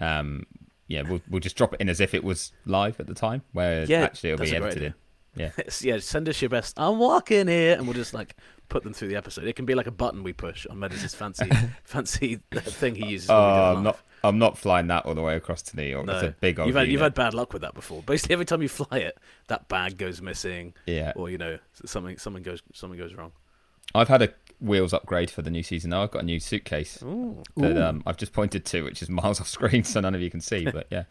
um, 0.00 0.44
yeah, 0.88 1.02
we'll 1.02 1.20
we'll 1.30 1.40
just 1.40 1.56
drop 1.56 1.74
it 1.74 1.80
in 1.80 1.88
as 1.88 2.00
if 2.00 2.14
it 2.14 2.24
was 2.24 2.52
live 2.64 2.98
at 3.00 3.06
the 3.06 3.14
time, 3.14 3.42
where 3.52 3.84
Yeah, 3.84 4.02
actually 4.02 4.30
it'll 4.30 4.44
be 4.44 4.54
edited 4.56 4.82
in. 4.82 4.94
Yeah. 5.36 5.50
Yeah, 5.82 5.98
send 5.98 6.28
us 6.28 6.40
your 6.40 6.48
best. 6.48 6.74
I'm 6.78 6.98
walking 6.98 7.46
here, 7.48 7.74
and 7.76 7.86
we'll 7.86 7.94
just 7.94 8.14
like 8.14 8.36
put 8.68 8.82
them 8.82 8.92
through 8.94 9.08
the 9.08 9.16
episode. 9.16 9.44
It 9.44 9.54
can 9.54 9.66
be 9.66 9.74
like 9.74 9.86
a 9.86 9.90
button 9.90 10.22
we 10.22 10.32
push 10.32 10.66
on 10.66 10.78
Meadows' 10.78 11.14
fancy 11.14 11.48
fancy 11.84 12.40
thing 12.52 12.94
he 12.94 13.06
uses. 13.06 13.30
Oh, 13.30 13.74
I'm 13.76 13.82
not. 13.82 13.98
I'm 14.24 14.38
not 14.38 14.56
flying 14.58 14.86
that 14.88 15.04
all 15.06 15.14
the 15.14 15.22
way 15.22 15.36
across 15.36 15.62
to 15.62 15.76
New 15.76 15.84
York. 15.84 16.06
That's 16.06 16.22
a 16.24 16.34
big 16.40 16.58
old 16.58 16.66
you've 16.66 16.74
had, 16.76 16.88
you've 16.88 17.00
had 17.02 17.14
bad 17.14 17.32
luck 17.34 17.52
with 17.52 17.62
that 17.62 17.74
before. 17.74 18.02
Basically, 18.02 18.32
every 18.32 18.46
time 18.46 18.60
you 18.62 18.68
fly 18.68 18.98
it, 18.98 19.18
that 19.48 19.68
bag 19.68 19.98
goes 19.98 20.20
missing, 20.22 20.74
Yeah. 20.86 21.12
or 21.14 21.30
you 21.30 21.38
know 21.38 21.58
something 21.84 22.16
something 22.18 22.42
goes 22.42 22.62
something 22.72 22.98
goes 22.98 23.14
wrong. 23.14 23.32
I've 23.94 24.08
had 24.08 24.22
a 24.22 24.30
wheels 24.60 24.92
upgrade 24.92 25.30
for 25.30 25.42
the 25.42 25.50
new 25.50 25.62
season. 25.62 25.90
Now 25.90 26.02
I've 26.02 26.10
got 26.10 26.22
a 26.22 26.26
new 26.26 26.40
suitcase 26.40 27.02
Ooh. 27.02 27.42
that 27.56 27.76
um, 27.76 28.02
I've 28.06 28.16
just 28.16 28.32
pointed 28.32 28.64
to, 28.66 28.82
which 28.82 29.02
is 29.02 29.08
miles 29.10 29.40
off 29.40 29.48
screen, 29.48 29.84
so 29.84 30.00
none 30.00 30.14
of 30.14 30.20
you 30.20 30.30
can 30.30 30.40
see. 30.40 30.64
But 30.64 30.86
yeah, 30.90 31.04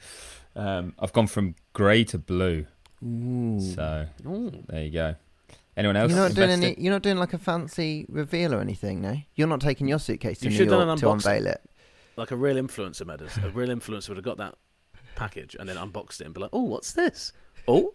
um, 0.55 0.93
I've 0.99 1.13
gone 1.13 1.27
from 1.27 1.55
grey 1.73 2.03
to 2.05 2.17
blue. 2.17 2.65
So 3.01 4.07
Ooh. 4.25 4.63
there 4.67 4.83
you 4.83 4.91
go. 4.91 5.15
Anyone 5.77 5.97
else? 5.97 6.11
You're 6.11 6.19
not 6.19 6.33
doing 6.33 6.49
invested? 6.49 6.77
any. 6.77 6.83
You're 6.83 6.93
not 6.93 7.01
doing 7.01 7.17
like 7.17 7.33
a 7.33 7.37
fancy 7.37 8.05
reveal 8.09 8.53
or 8.53 8.61
anything, 8.61 9.01
no. 9.01 9.17
You're 9.35 9.47
not 9.47 9.59
taking 9.61 9.87
your 9.87 9.99
suitcase 9.99 10.39
to 10.39 10.45
You 10.45 10.51
New 10.51 10.57
should've 10.57 10.71
done 10.71 10.87
York 10.87 10.97
an 10.97 11.01
to 11.01 11.11
unveil 11.11 11.47
it. 11.47 11.61
Like 12.15 12.31
a 12.31 12.35
real 12.37 12.55
influencer, 12.55 13.05
Meadows. 13.05 13.37
A 13.43 13.49
real 13.49 13.67
influencer 13.69 14.09
would 14.09 14.17
have 14.17 14.23
got 14.23 14.37
that 14.37 14.55
package 15.15 15.55
and 15.59 15.67
then 15.67 15.77
unboxed 15.77 16.21
it 16.21 16.25
and 16.25 16.33
be 16.33 16.39
like, 16.41 16.51
"Oh, 16.53 16.63
what's 16.63 16.93
this? 16.93 17.33
Oh, 17.67 17.93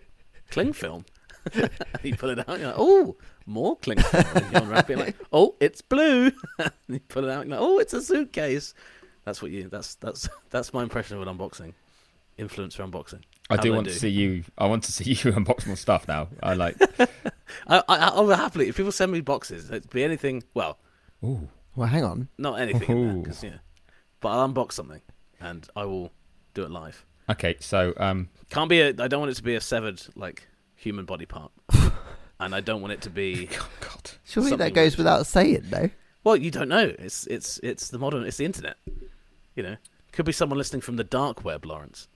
cling 0.50 0.74
film." 0.74 1.06
you 2.02 2.16
pull 2.16 2.30
it 2.30 2.38
out, 2.48 2.58
you're 2.58 2.68
like, 2.68 2.76
"Oh, 2.78 3.16
more 3.46 3.76
cling 3.76 3.98
film." 4.00 4.24
You 4.52 4.58
unwrap 4.60 4.90
it, 4.90 4.98
like, 4.98 5.16
"Oh, 5.32 5.56
it's 5.60 5.80
blue." 5.82 6.32
and 6.58 6.72
you 6.88 7.00
pull 7.00 7.24
it 7.24 7.30
out, 7.30 7.46
you're 7.46 7.56
like, 7.56 7.60
"Oh, 7.66 7.78
it's 7.78 7.92
a 7.92 8.02
suitcase." 8.02 8.74
That's 9.24 9.42
what 9.42 9.50
you. 9.50 9.68
That's 9.68 9.94
that's 9.96 10.28
that's 10.50 10.72
my 10.72 10.82
impression 10.82 11.16
of 11.16 11.26
an 11.26 11.36
unboxing. 11.36 11.74
Influencer 12.38 12.88
unboxing. 12.90 13.20
I 13.50 13.56
How 13.56 13.62
do 13.62 13.68
did 13.68 13.72
I 13.72 13.76
want 13.76 13.86
do? 13.88 13.92
to 13.92 13.98
see 13.98 14.08
you. 14.08 14.44
I 14.56 14.66
want 14.66 14.84
to 14.84 14.92
see 14.92 15.04
you 15.10 15.16
unbox 15.32 15.66
more 15.66 15.76
stuff 15.76 16.06
now. 16.08 16.28
I 16.42 16.54
like. 16.54 16.76
I, 17.66 17.78
I, 17.88 17.96
I'll 17.98 18.28
happily 18.28 18.68
if 18.68 18.76
people 18.76 18.92
send 18.92 19.12
me 19.12 19.20
boxes. 19.20 19.70
It'd 19.70 19.90
be 19.90 20.04
anything. 20.04 20.42
Well, 20.54 20.78
Ooh. 21.24 21.48
Well, 21.76 21.88
hang 21.88 22.04
on. 22.04 22.28
not 22.38 22.60
anything. 22.60 22.90
in 22.90 23.22
there, 23.22 23.34
yeah. 23.42 23.56
But 24.20 24.28
I'll 24.30 24.48
unbox 24.48 24.72
something 24.72 25.00
and 25.40 25.68
I 25.76 25.84
will 25.84 26.12
do 26.54 26.62
it 26.62 26.70
live. 26.70 27.04
Okay, 27.28 27.56
so 27.60 27.92
um, 27.96 28.28
Can't 28.50 28.68
be 28.68 28.80
a. 28.80 28.88
I 28.88 29.08
don't 29.08 29.20
want 29.20 29.30
it 29.30 29.36
to 29.36 29.42
be 29.42 29.54
a 29.54 29.60
severed 29.60 30.02
like 30.16 30.48
human 30.80 31.04
body 31.04 31.26
part, 31.26 31.52
and 32.40 32.54
I 32.54 32.60
don't 32.60 32.80
want 32.80 32.92
it 32.92 33.02
to 33.02 33.10
be. 33.10 33.48
oh 33.60 33.68
God. 33.80 34.10
Surely 34.24 34.56
that 34.56 34.74
goes 34.74 34.92
like- 34.92 34.98
without 34.98 35.26
saying, 35.26 35.64
though. 35.70 35.90
Well, 36.24 36.36
you 36.36 36.50
don't 36.50 36.68
know. 36.68 36.92
It's 36.98 37.26
it's 37.28 37.58
it's 37.62 37.88
the 37.88 37.98
modern. 37.98 38.24
It's 38.24 38.36
the 38.36 38.44
internet. 38.44 38.76
You 39.56 39.62
know, 39.62 39.76
could 40.12 40.26
be 40.26 40.32
someone 40.32 40.58
listening 40.58 40.82
from 40.82 40.96
the 40.96 41.04
dark 41.04 41.44
web, 41.44 41.64
Lawrence. 41.64 42.08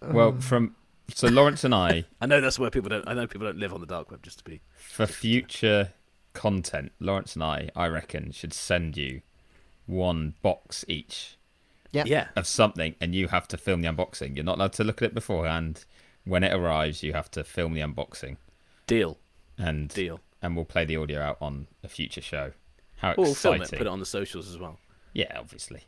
Well, 0.00 0.40
from 0.40 0.74
so 1.12 1.28
Lawrence 1.28 1.62
and 1.64 1.74
I, 1.74 2.04
I 2.20 2.26
know 2.26 2.40
that's 2.40 2.58
where 2.58 2.70
people 2.70 2.88
don't. 2.88 3.06
I 3.06 3.14
know 3.14 3.26
people 3.26 3.46
don't 3.46 3.58
live 3.58 3.72
on 3.74 3.80
the 3.80 3.86
dark 3.86 4.10
web. 4.10 4.22
Just 4.22 4.38
to 4.38 4.44
be. 4.44 4.62
for 4.76 5.06
future 5.06 5.92
content, 6.32 6.92
Lawrence 6.98 7.34
and 7.34 7.44
I, 7.44 7.68
I 7.76 7.88
reckon, 7.88 8.32
should 8.32 8.54
send 8.54 8.96
you 8.96 9.20
one 9.84 10.34
box 10.42 10.84
each 10.88 11.36
Yeah. 11.92 12.04
Yeah. 12.06 12.28
of 12.36 12.46
something, 12.46 12.94
and 13.02 13.14
you 13.14 13.28
have 13.28 13.46
to 13.48 13.58
film 13.58 13.82
the 13.82 13.88
unboxing. 13.88 14.34
You're 14.34 14.44
not 14.44 14.56
allowed 14.56 14.72
to 14.74 14.84
look 14.84 15.02
at 15.02 15.06
it 15.06 15.14
beforehand. 15.14 15.84
When 16.24 16.44
it 16.44 16.52
arrives, 16.52 17.02
you 17.02 17.12
have 17.14 17.30
to 17.32 17.42
film 17.44 17.72
the 17.74 17.80
unboxing, 17.80 18.36
Deal. 18.86 19.18
and 19.58 19.88
Deal. 19.88 20.20
and 20.40 20.54
we'll 20.56 20.64
play 20.64 20.84
the 20.84 20.96
audio 20.96 21.20
out 21.20 21.38
on 21.40 21.66
a 21.82 21.88
future 21.88 22.20
show. 22.20 22.52
How 22.98 23.12
Or 23.12 23.24
we'll 23.24 23.34
film 23.34 23.54
exciting! 23.56 23.74
it. 23.76 23.78
Put 23.78 23.86
it 23.88 23.90
on 23.90 23.98
the 24.00 24.06
socials 24.06 24.48
as 24.48 24.58
well. 24.58 24.78
Yeah, 25.12 25.32
obviously. 25.36 25.84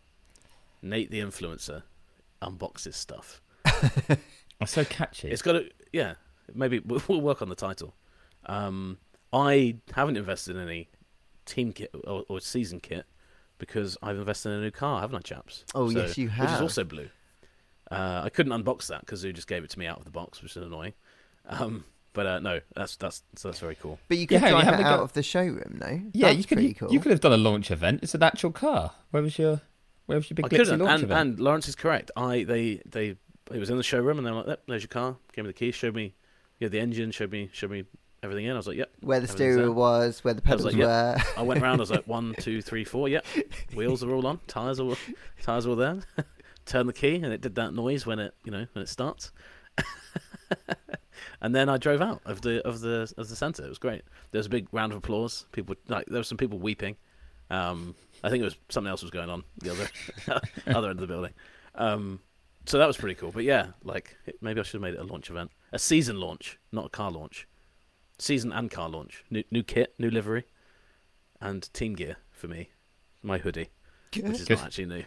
Nate 0.83 1.11
the 1.11 1.21
influencer 1.21 1.83
unboxes 2.43 2.95
stuff. 2.95 3.41
It's 4.61 4.73
so 4.73 4.85
catchy. 4.85 5.29
It's 5.31 5.43
got 5.43 5.53
to. 5.53 5.69
Yeah. 5.93 6.15
Maybe 6.55 6.79
we'll 6.79 7.03
we'll 7.09 7.21
work 7.21 7.43
on 7.43 7.49
the 7.49 7.55
title. 7.57 7.95
Um, 8.47 8.99
I 9.33 9.77
haven't 9.95 10.17
invested 10.17 10.57
in 10.57 10.63
any 10.63 10.89
team 11.45 11.73
kit 11.73 11.91
or, 12.07 12.25
or 12.29 12.41
season 12.41 12.79
kit 12.81 13.05
because 13.59 13.97
I've 14.03 14.17
invested 14.17 14.51
in 14.51 14.55
a 14.57 14.61
new 14.63 14.71
car, 14.71 15.01
haven't 15.01 15.17
I, 15.17 15.21
chaps? 15.21 15.65
Oh, 15.75 15.91
yes, 15.91 16.17
you 16.17 16.29
have. 16.29 16.47
Which 16.47 16.55
is 16.55 16.61
also 16.61 16.85
blue. 16.85 17.09
Uh, 17.91 18.23
I 18.25 18.31
couldn't 18.31 18.53
unbox 18.53 18.87
that 18.89 19.01
because 19.01 19.21
Zoo 19.21 19.33
just 19.33 19.47
gave 19.49 19.65
it 19.65 19.71
to 19.71 19.79
me 19.79 19.87
out 19.87 19.99
of 19.99 20.05
the 20.05 20.11
box, 20.11 20.43
which 20.43 20.57
is 20.57 20.63
annoying. 20.67 20.95
Um, 21.49 21.85
but 22.15 22.27
uh, 22.27 22.39
no, 22.41 22.61
that's 22.75 22.97
that's 22.97 23.23
so 23.37 23.49
that's 23.49 23.61
very 23.61 23.75
cool. 23.75 23.99
But 24.09 24.19
you 24.19 24.27
Yeah, 24.31 24.39
could 24.39 24.45
you 24.47 24.51
drive 24.53 24.65
haven't 24.65 24.81
it 24.81 24.87
out 24.87 24.97
got- 24.99 25.03
of 25.05 25.13
the 25.13 25.23
showroom, 25.23 25.79
no? 25.81 26.01
yeah, 26.13 26.29
That's 26.29 26.39
you 26.39 26.45
could 26.45 26.57
pretty 26.59 26.75
cool. 26.75 26.93
you 26.93 27.01
could 27.01 27.11
have 27.11 27.21
done 27.21 27.33
a 27.33 27.37
launch 27.37 27.71
event. 27.71 28.01
It's 28.03 28.15
an 28.15 28.23
actual 28.23 28.53
car. 28.53 28.93
Where 29.11 29.23
was 29.23 29.39
your 29.39 29.61
where 30.07 30.19
was 30.19 30.29
your 30.31 30.37
big 30.37 30.47
I 30.47 30.49
could 30.49 30.61
glitzy 30.61 30.79
launch 30.79 30.91
and, 30.91 31.03
event? 31.05 31.21
and 31.31 31.41
Lawrence 31.41 31.69
is 31.69 31.75
correct. 31.75 32.11
I 32.17 32.45
they 32.45 32.81
they 32.87 33.17
it 33.53 33.59
was 33.59 33.69
in 33.69 33.77
the 33.77 33.83
showroom 33.83 34.17
and 34.19 34.27
they 34.27 34.31
were 34.31 34.43
like, 34.43 34.61
"There's 34.67 34.83
your 34.83 34.89
car." 34.89 35.17
Gave 35.35 35.45
me 35.45 35.51
the 35.51 35.55
keys, 35.55 35.75
showed 35.75 35.95
me, 35.95 36.15
yeah, 36.61 36.69
the 36.69 36.81
engine, 36.81 37.11
showed 37.11 37.31
me, 37.31 37.51
showed 37.53 37.71
me 37.71 37.85
everything 38.23 38.47
in. 38.47 38.53
I 38.53 38.57
was 38.57 38.67
like, 38.67 38.79
"Yep." 38.79 38.91
where 39.01 39.21
the 39.21 39.25
everything's 39.25 39.55
stereo 39.55 39.73
was, 39.73 40.25
where 40.25 40.33
the 40.35 40.43
I 40.47 40.55
was 40.55 40.63
pedals 40.65 40.75
like, 40.75 40.83
were. 40.83 41.17
I 41.37 41.43
went 41.43 41.63
around. 41.63 41.75
I 41.77 41.81
was 41.83 41.91
like, 41.91 42.07
one, 42.07 42.35
two, 42.39 42.63
three, 42.63 42.85
four. 42.85 43.09
Yep, 43.09 43.27
wheels 43.75 44.03
are 44.03 44.11
all 44.15 44.27
on. 44.27 44.41
Tires 44.47 44.81
are 44.81 44.97
tires 45.43 45.67
are 45.67 45.71
all 45.71 45.77
there. 45.77 45.99
Turn 46.67 46.87
the 46.87 46.93
key, 46.93 47.17
and 47.17 47.27
it 47.27 47.41
did 47.41 47.55
that 47.57 47.75
noise 47.75 48.07
when 48.07 48.19
it 48.19 48.35
you 48.45 48.51
know 48.51 48.67
when 48.73 48.83
it 48.83 48.89
starts. 48.89 49.33
and 51.41 51.55
then 51.55 51.69
I 51.69 51.77
drove 51.77 52.01
out 52.01 52.23
of 52.25 52.43
the 52.43 52.67
of 52.67 52.81
the 52.81 53.13
of 53.17 53.29
the 53.29 53.37
centre. 53.37 53.65
It 53.65 53.69
was 53.69 53.79
great. 53.79 54.03
There 54.31 54.39
was 54.39 54.47
a 54.47 54.51
big 54.51 54.69
round 54.73 54.93
of 54.93 54.99
applause. 54.99 55.47
People 55.53 55.77
like 55.89 56.07
there 56.07 56.21
were 56.21 56.25
some 56.25 56.39
people 56.39 56.59
weeping. 56.59 56.97
Um, 57.51 57.95
I 58.23 58.31
think 58.31 58.41
it 58.41 58.45
was 58.45 58.57
something 58.71 58.91
else 58.91 59.03
was 59.03 59.11
going 59.11 59.29
on 59.31 59.45
the 59.59 59.71
other 59.71 59.89
other 60.67 60.91
end 60.91 61.01
of 61.01 61.07
the 61.07 61.07
building. 61.07 61.33
Um, 61.75 62.21
so 62.67 62.79
that 62.79 62.87
was 62.87 62.97
pretty 62.97 63.15
cool. 63.15 63.31
But 63.33 63.45
yeah, 63.45 63.69
like 63.83 64.17
maybe 64.41 64.61
I 64.61 64.63
should 64.63 64.75
have 64.75 64.83
made 64.83 64.95
it 64.95 65.01
a 65.01 65.05
launch 65.05 65.31
event, 65.31 65.51
a 65.73 65.79
season 65.79 66.19
launch, 66.19 66.59
not 66.73 66.87
a 66.87 66.91
car 66.91 67.11
launch. 67.11 67.47
Season 68.19 68.53
and 68.53 68.71
car 68.71 68.89
launch. 68.89 69.25
New 69.31 69.45
new 69.51 69.63
kit, 69.63 69.95
new 69.99 70.11
livery, 70.11 70.45
and 71.41 71.73
team 71.75 71.95
gear 71.95 72.17
for 72.31 72.49
me. 72.49 72.71
My 73.23 73.39
hoodie, 73.39 73.71
which 74.15 74.25
is 74.25 74.45
Good. 74.45 74.59
not 74.59 74.67
actually 74.67 74.87
new. 74.87 75.05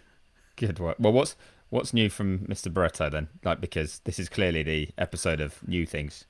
Good 0.58 0.80
work. 0.80 0.98
Well, 1.00 1.14
what's 1.14 1.36
what's 1.70 1.94
new 1.94 2.10
from 2.10 2.40
Mr. 2.40 2.72
Barretto 2.72 3.10
then? 3.10 3.30
Like 3.46 3.62
because 3.62 4.00
this 4.04 4.20
is 4.20 4.28
clearly 4.30 4.64
the 4.64 4.90
episode 4.98 5.40
of 5.40 5.66
new 5.68 5.86
things. 5.86 6.26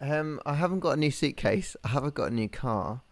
Um, 0.00 0.40
I 0.44 0.54
haven't 0.54 0.80
got 0.80 0.92
a 0.92 0.96
new 0.96 1.10
suitcase. 1.10 1.76
I 1.84 1.88
haven't 1.88 2.14
got 2.14 2.30
a 2.32 2.34
new 2.34 2.48
car. 2.48 3.02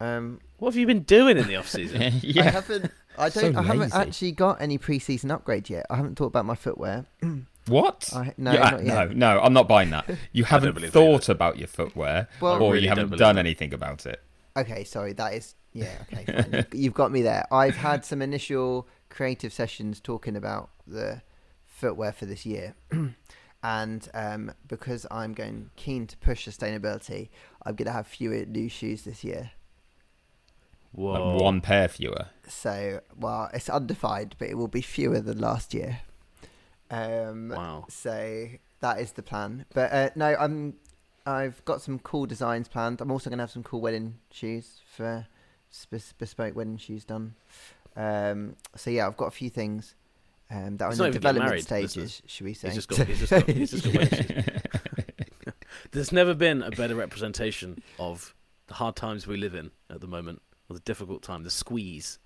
Um, 0.00 0.40
What 0.58 0.70
have 0.74 0.76
you 0.78 0.86
been 0.86 1.02
doing 1.04 1.38
in 1.38 1.46
the 1.46 1.56
off 1.56 1.68
season? 1.68 2.14
yeah. 2.22 2.42
I 2.42 2.50
haven't. 2.50 2.90
I 3.16 3.28
don't. 3.28 3.56
I 3.56 3.62
haven't 3.62 3.94
actually 3.94 4.32
got 4.32 4.60
any 4.60 4.76
pre-season 4.78 5.30
upgrade 5.30 5.70
yet. 5.70 5.86
I 5.90 5.96
haven't 5.96 6.16
thought 6.16 6.26
about 6.26 6.44
my 6.46 6.54
footwear. 6.54 7.06
What? 7.68 8.10
I, 8.12 8.34
no, 8.36 8.52
Yeah, 8.54 8.58
not 8.70 8.82
no, 8.82 8.92
yet. 9.02 9.16
no, 9.16 9.40
I'm 9.40 9.52
not 9.52 9.68
buying 9.68 9.90
that. 9.90 10.10
You 10.32 10.42
haven't 10.42 10.74
believe 10.74 10.90
thought 10.92 11.28
about 11.28 11.58
your 11.58 11.68
footwear, 11.68 12.26
Well- 12.40 12.60
or 12.60 12.72
really 12.72 12.82
you 12.82 12.88
haven't 12.88 13.16
done 13.16 13.36
that. 13.36 13.38
anything 13.38 13.72
about 13.72 14.04
it. 14.04 14.20
Okay, 14.56 14.82
sorry. 14.82 15.12
That 15.12 15.34
is 15.34 15.54
yeah. 15.72 15.92
Okay, 16.12 16.24
fine. 16.24 16.52
You've- 16.52 16.78
You've 16.82 16.94
got 16.94 17.12
me 17.12 17.22
there. 17.22 17.46
I've 17.52 17.76
had 17.76 18.04
some 18.10 18.20
initial 18.20 18.88
creative 19.12 19.52
sessions 19.52 20.00
talking 20.00 20.36
about 20.36 20.70
the 20.86 21.22
footwear 21.66 22.12
for 22.12 22.26
this 22.26 22.44
year, 22.46 22.74
and 23.62 24.08
um, 24.14 24.52
because 24.66 25.06
I'm 25.10 25.34
going 25.34 25.70
keen 25.76 26.06
to 26.06 26.16
push 26.16 26.48
sustainability, 26.48 27.28
I'm 27.64 27.74
going 27.76 27.86
to 27.86 27.92
have 27.92 28.06
fewer 28.06 28.44
new 28.46 28.68
shoes 28.68 29.02
this 29.02 29.22
year. 29.22 29.52
Whoa. 30.92 31.12
Like 31.12 31.40
one 31.40 31.60
pair 31.60 31.88
fewer. 31.88 32.26
So, 32.46 33.00
well, 33.16 33.48
it's 33.54 33.70
undefined, 33.70 34.34
but 34.38 34.48
it 34.48 34.58
will 34.58 34.68
be 34.68 34.82
fewer 34.82 35.20
than 35.20 35.38
last 35.38 35.72
year. 35.72 36.00
Um, 36.90 37.48
Wow. 37.48 37.86
So 37.88 38.48
that 38.80 39.00
is 39.00 39.12
the 39.12 39.22
plan. 39.22 39.64
But 39.74 39.92
uh, 39.92 40.10
no, 40.14 40.36
I'm. 40.38 40.74
I've 41.24 41.64
got 41.64 41.80
some 41.80 42.00
cool 42.00 42.26
designs 42.26 42.66
planned. 42.66 43.00
I'm 43.00 43.12
also 43.12 43.30
going 43.30 43.38
to 43.38 43.44
have 43.44 43.50
some 43.52 43.62
cool 43.62 43.80
wedding 43.80 44.18
shoes 44.32 44.80
for 44.96 45.28
sp- 45.70 46.18
bespoke 46.18 46.56
wedding 46.56 46.78
shoes 46.78 47.04
done. 47.04 47.34
Um, 47.96 48.56
so 48.76 48.90
yeah, 48.90 49.06
I've 49.06 49.16
got 49.16 49.26
a 49.26 49.30
few 49.32 49.50
things 49.50 49.94
um, 50.50 50.76
that 50.78 50.84
are 50.86 50.90
He's 50.90 51.00
in 51.00 51.06
the 51.06 51.10
development 51.12 51.48
married, 51.50 51.62
stages. 51.64 51.96
listeners. 51.96 52.22
Should 52.26 52.44
we 52.44 52.54
say? 52.54 52.68
He's 52.68 52.76
just 52.76 52.88
got. 52.88 53.06
He's 53.06 53.18
just 53.20 53.30
got. 53.32 53.48
He's 53.48 53.70
just 53.70 53.92
got. 53.92 54.72
There's 55.92 56.12
never 56.12 56.34
been 56.34 56.62
a 56.62 56.70
better 56.70 56.94
representation 56.94 57.82
of 57.98 58.34
the 58.68 58.74
hard 58.74 58.96
times 58.96 59.26
we 59.26 59.36
live 59.36 59.54
in 59.54 59.70
at 59.90 60.00
the 60.00 60.06
moment, 60.06 60.40
or 60.70 60.74
the 60.74 60.80
difficult 60.80 61.22
time, 61.22 61.42
the 61.42 61.50
squeeze 61.50 62.18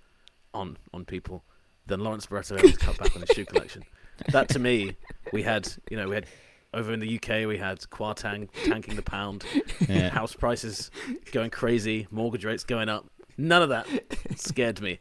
on 0.53 0.77
on 0.93 1.03
people, 1.05 1.43
than 1.85 1.99
Lawrence 2.01 2.25
Barretto 2.27 2.55
having 2.55 2.71
to 2.71 2.77
cut 2.77 2.97
back 2.97 3.13
on 3.15 3.21
his 3.21 3.29
shoe 3.35 3.45
collection. 3.45 3.83
That 4.31 4.49
to 4.49 4.59
me, 4.59 4.95
we 5.33 5.43
had, 5.43 5.69
you 5.91 5.97
know, 5.97 6.07
we 6.09 6.15
had 6.15 6.25
over 6.73 6.91
in 6.93 6.99
the 6.99 7.15
UK, 7.17 7.47
we 7.47 7.57
had 7.57 7.79
Kwarteng 7.81 8.49
tanking 8.65 8.95
the 8.95 9.01
pound, 9.01 9.43
Yeah. 9.87 10.09
house 10.09 10.33
prices 10.33 10.89
going 11.31 11.49
crazy, 11.49 12.07
mortgage 12.11 12.45
rates 12.45 12.63
going 12.63 12.89
up. 12.89 13.05
None 13.37 13.61
of 13.61 13.69
that 13.69 13.87
scared 14.35 14.81
me 14.81 14.99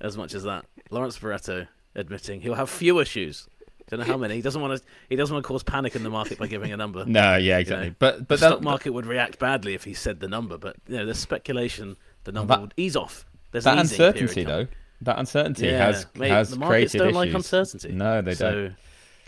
as 0.00 0.16
much 0.16 0.34
as 0.34 0.42
that. 0.44 0.64
Lawrence 0.90 1.18
Barretto 1.18 1.66
admitting 1.94 2.40
he'll 2.40 2.54
have 2.54 2.70
fewer 2.70 3.04
shoes. 3.04 3.48
Don't 3.88 3.98
know 4.00 4.06
how 4.06 4.16
many. 4.16 4.36
He 4.36 4.42
doesn't 4.42 4.60
want 4.62 4.78
to. 4.80 4.86
He 5.08 5.16
doesn't 5.16 5.34
want 5.34 5.44
to 5.44 5.48
cause 5.48 5.62
panic 5.64 5.96
in 5.96 6.04
the 6.04 6.10
market 6.10 6.38
by 6.38 6.46
giving 6.46 6.72
a 6.72 6.76
number. 6.76 7.04
No, 7.06 7.36
yeah, 7.36 7.58
exactly. 7.58 7.88
know, 7.88 7.94
But 7.98 8.18
the 8.18 8.24
but 8.24 8.38
stock 8.38 8.58
that, 8.60 8.64
market 8.64 8.90
would 8.90 9.04
react 9.06 9.38
badly 9.40 9.74
if 9.74 9.82
he 9.84 9.94
said 9.94 10.20
the 10.20 10.28
number. 10.28 10.58
But 10.58 10.76
you 10.86 10.96
know, 10.96 11.04
there's 11.04 11.18
speculation. 11.18 11.96
The 12.24 12.32
number 12.32 12.54
that- 12.54 12.60
would 12.60 12.74
ease 12.76 12.94
off. 12.96 13.26
There's 13.50 13.64
that 13.64 13.72
an 13.72 13.78
uncertainty 13.80 14.44
though, 14.44 14.68
that 15.00 15.18
uncertainty 15.18 15.66
Yeah, 15.66 15.86
has 15.86 16.06
mate, 16.14 16.28
has 16.30 16.50
the 16.50 16.58
markets 16.58 16.92
created 16.92 16.98
don't 16.98 17.06
issues. 17.08 17.16
like 17.16 17.34
uncertainty. 17.34 17.92
No, 17.92 18.22
they 18.22 18.34
so, 18.34 18.52
don't. 18.52 18.76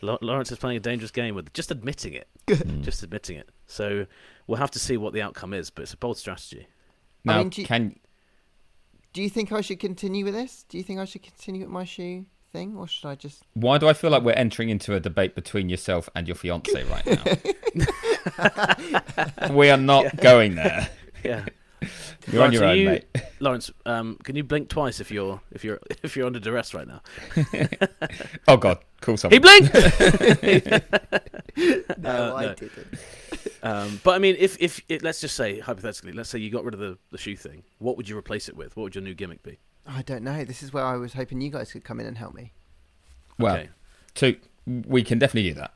Law- 0.00 0.18
Lawrence 0.20 0.52
is 0.52 0.58
playing 0.58 0.76
a 0.76 0.80
dangerous 0.80 1.10
game 1.10 1.34
with 1.34 1.52
just 1.54 1.72
admitting 1.72 2.12
it. 2.12 2.28
Mm. 2.46 2.82
just 2.82 3.02
admitting 3.02 3.36
it. 3.38 3.48
So 3.66 4.06
we'll 4.46 4.58
have 4.58 4.70
to 4.72 4.78
see 4.78 4.96
what 4.96 5.12
the 5.12 5.22
outcome 5.22 5.54
is. 5.54 5.70
But 5.70 5.82
it's 5.82 5.92
a 5.92 5.96
bold 5.96 6.18
strategy. 6.18 6.68
Now, 7.24 7.38
mean, 7.38 7.52
you- 7.56 7.64
can 7.66 7.98
Do 9.12 9.22
you 9.22 9.28
think 9.28 9.52
I 9.52 9.60
should 9.60 9.78
continue 9.80 10.24
with 10.24 10.34
this? 10.34 10.64
Do 10.68 10.78
you 10.78 10.84
think 10.84 10.98
I 11.00 11.04
should 11.04 11.22
continue 11.22 11.60
with 11.62 11.70
my 11.70 11.84
shoe 11.84 12.24
thing, 12.52 12.76
or 12.76 12.86
should 12.88 13.08
I 13.08 13.14
just? 13.14 13.42
why 13.54 13.78
do 13.78 13.86
I 13.88 13.92
feel 13.92 14.10
like 14.10 14.22
we're 14.22 14.32
entering 14.32 14.68
into 14.70 14.94
a 14.94 15.00
debate 15.00 15.34
between 15.34 15.68
yourself 15.68 16.08
and 16.14 16.26
your 16.26 16.34
fiance 16.34 16.82
right 16.84 17.06
now? 17.06 17.24
we 19.50 19.70
are 19.70 19.76
not 19.76 20.16
going 20.16 20.54
there. 20.54 20.88
Yeah. 21.24 21.44
You're 22.32 22.42
on 22.42 22.52
your 22.52 22.64
own, 22.64 22.76
you- 22.78 22.86
mate. 22.86 23.04
Lawrence, 23.38 23.70
um, 23.86 24.18
can 24.24 24.34
you 24.34 24.42
blink 24.42 24.68
twice 24.68 24.98
if 24.98 25.12
you're 25.12 25.40
if 25.52 25.62
you're 25.62 25.78
if 26.02 26.16
you're 26.16 26.26
under 26.26 26.40
duress 26.40 26.74
right 26.74 26.88
now? 26.88 27.00
Oh 28.48 28.56
God, 28.56 28.78
call 29.00 29.16
He 29.30 29.38
blinked. 29.38 29.72
No, 29.72 29.80
Uh, 32.04 32.34
I 32.36 32.42
no. 32.46 32.54
didn't. 32.54 32.98
Um, 33.62 34.00
but 34.02 34.14
I 34.14 34.18
mean, 34.18 34.36
if 34.38 34.56
if 34.60 34.80
it, 34.88 35.02
let's 35.02 35.20
just 35.20 35.36
say 35.36 35.60
hypothetically, 35.60 36.12
let's 36.12 36.28
say 36.30 36.38
you 36.38 36.50
got 36.50 36.64
rid 36.64 36.74
of 36.74 36.80
the, 36.80 36.98
the 37.10 37.18
shoe 37.18 37.36
thing, 37.36 37.62
what 37.78 37.96
would 37.96 38.08
you 38.08 38.16
replace 38.18 38.48
it 38.48 38.56
with? 38.56 38.76
What 38.76 38.84
would 38.84 38.94
your 38.94 39.02
new 39.04 39.14
gimmick 39.14 39.42
be? 39.42 39.58
I 39.86 40.02
don't 40.02 40.22
know. 40.22 40.44
This 40.44 40.62
is 40.62 40.72
where 40.72 40.84
I 40.84 40.96
was 40.96 41.12
hoping 41.14 41.40
you 41.40 41.50
guys 41.50 41.72
could 41.72 41.84
come 41.84 42.00
in 42.00 42.06
and 42.06 42.16
help 42.18 42.34
me. 42.34 42.52
Well, 43.38 43.56
okay. 43.56 43.68
two, 44.14 44.36
we 44.66 45.02
can 45.02 45.18
definitely 45.18 45.50
do 45.50 45.54
that. 45.60 45.74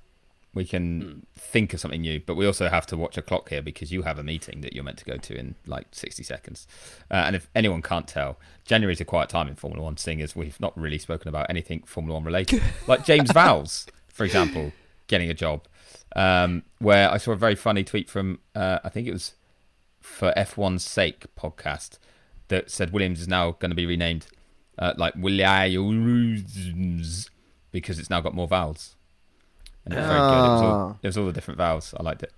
We 0.54 0.64
can 0.64 1.00
Hmm. 1.00 1.18
think 1.38 1.74
of 1.74 1.80
something 1.80 2.00
new, 2.00 2.20
but 2.24 2.34
we 2.34 2.46
also 2.46 2.68
have 2.68 2.86
to 2.86 2.96
watch 2.96 3.18
a 3.18 3.22
clock 3.22 3.50
here 3.50 3.60
because 3.60 3.92
you 3.92 4.02
have 4.02 4.18
a 4.18 4.22
meeting 4.22 4.62
that 4.62 4.72
you're 4.72 4.84
meant 4.84 4.96
to 4.98 5.04
go 5.04 5.16
to 5.18 5.36
in 5.36 5.54
like 5.66 5.88
60 5.92 6.22
seconds. 6.22 6.66
Uh, 7.10 7.14
and 7.26 7.36
if 7.36 7.50
anyone 7.54 7.82
can't 7.82 8.08
tell, 8.08 8.38
January 8.64 8.94
is 8.94 9.00
a 9.00 9.04
quiet 9.04 9.28
time 9.28 9.48
in 9.48 9.54
Formula 9.54 9.84
One, 9.84 9.96
seeing 9.98 10.22
as 10.22 10.34
we've 10.34 10.58
not 10.58 10.76
really 10.78 10.98
spoken 10.98 11.28
about 11.28 11.46
anything 11.50 11.82
Formula 11.84 12.14
One 12.14 12.24
related. 12.24 12.62
like 12.86 13.04
James 13.04 13.30
Vowles, 13.32 13.86
for 14.08 14.24
example, 14.24 14.72
getting 15.08 15.28
a 15.30 15.34
job. 15.34 15.66
Um, 16.14 16.62
where 16.78 17.10
I 17.10 17.16
saw 17.18 17.32
a 17.32 17.36
very 17.36 17.54
funny 17.56 17.84
tweet 17.84 18.08
from, 18.08 18.38
uh, 18.54 18.78
I 18.84 18.88
think 18.88 19.06
it 19.08 19.12
was 19.12 19.34
for 20.00 20.32
F1's 20.36 20.84
Sake 20.84 21.26
podcast, 21.36 21.98
that 22.48 22.70
said 22.70 22.92
Williams 22.92 23.20
is 23.20 23.28
now 23.28 23.52
going 23.52 23.70
to 23.70 23.74
be 23.74 23.86
renamed 23.86 24.26
uh, 24.78 24.92
like 24.96 25.14
Williams 25.16 27.28
because 27.72 27.98
it's 27.98 28.10
now 28.10 28.20
got 28.20 28.34
more 28.34 28.46
vowels. 28.48 28.94
And 29.84 29.94
it 29.94 29.98
was 29.98 30.06
very 30.06 30.18
good. 30.20 30.26
It 30.26 30.48
was, 30.48 30.62
Ah. 30.62 30.64
all, 30.64 30.98
it 31.02 31.06
was 31.06 31.18
all 31.18 31.26
the 31.26 31.32
different 31.32 31.58
vowels. 31.58 31.94
I 31.98 32.02
liked 32.02 32.22
it. 32.22 32.32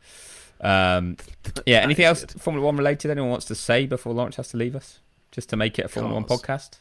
Um, 0.61 1.17
yeah. 1.67 1.79
Anything 1.79 2.05
else 2.05 2.25
good. 2.25 2.41
Formula 2.41 2.65
One 2.67 2.77
related? 2.77 3.11
Anyone 3.11 3.31
wants 3.31 3.47
to 3.47 3.55
say 3.55 3.87
before 3.87 4.13
Lawrence 4.13 4.37
has 4.37 4.49
to 4.49 4.57
leave 4.57 4.75
us, 4.75 4.99
just 5.31 5.49
to 5.51 5.57
make 5.57 5.79
it 5.79 5.85
a 5.85 5.89
Formula 5.89 6.15
One 6.15 6.25
podcast? 6.25 6.79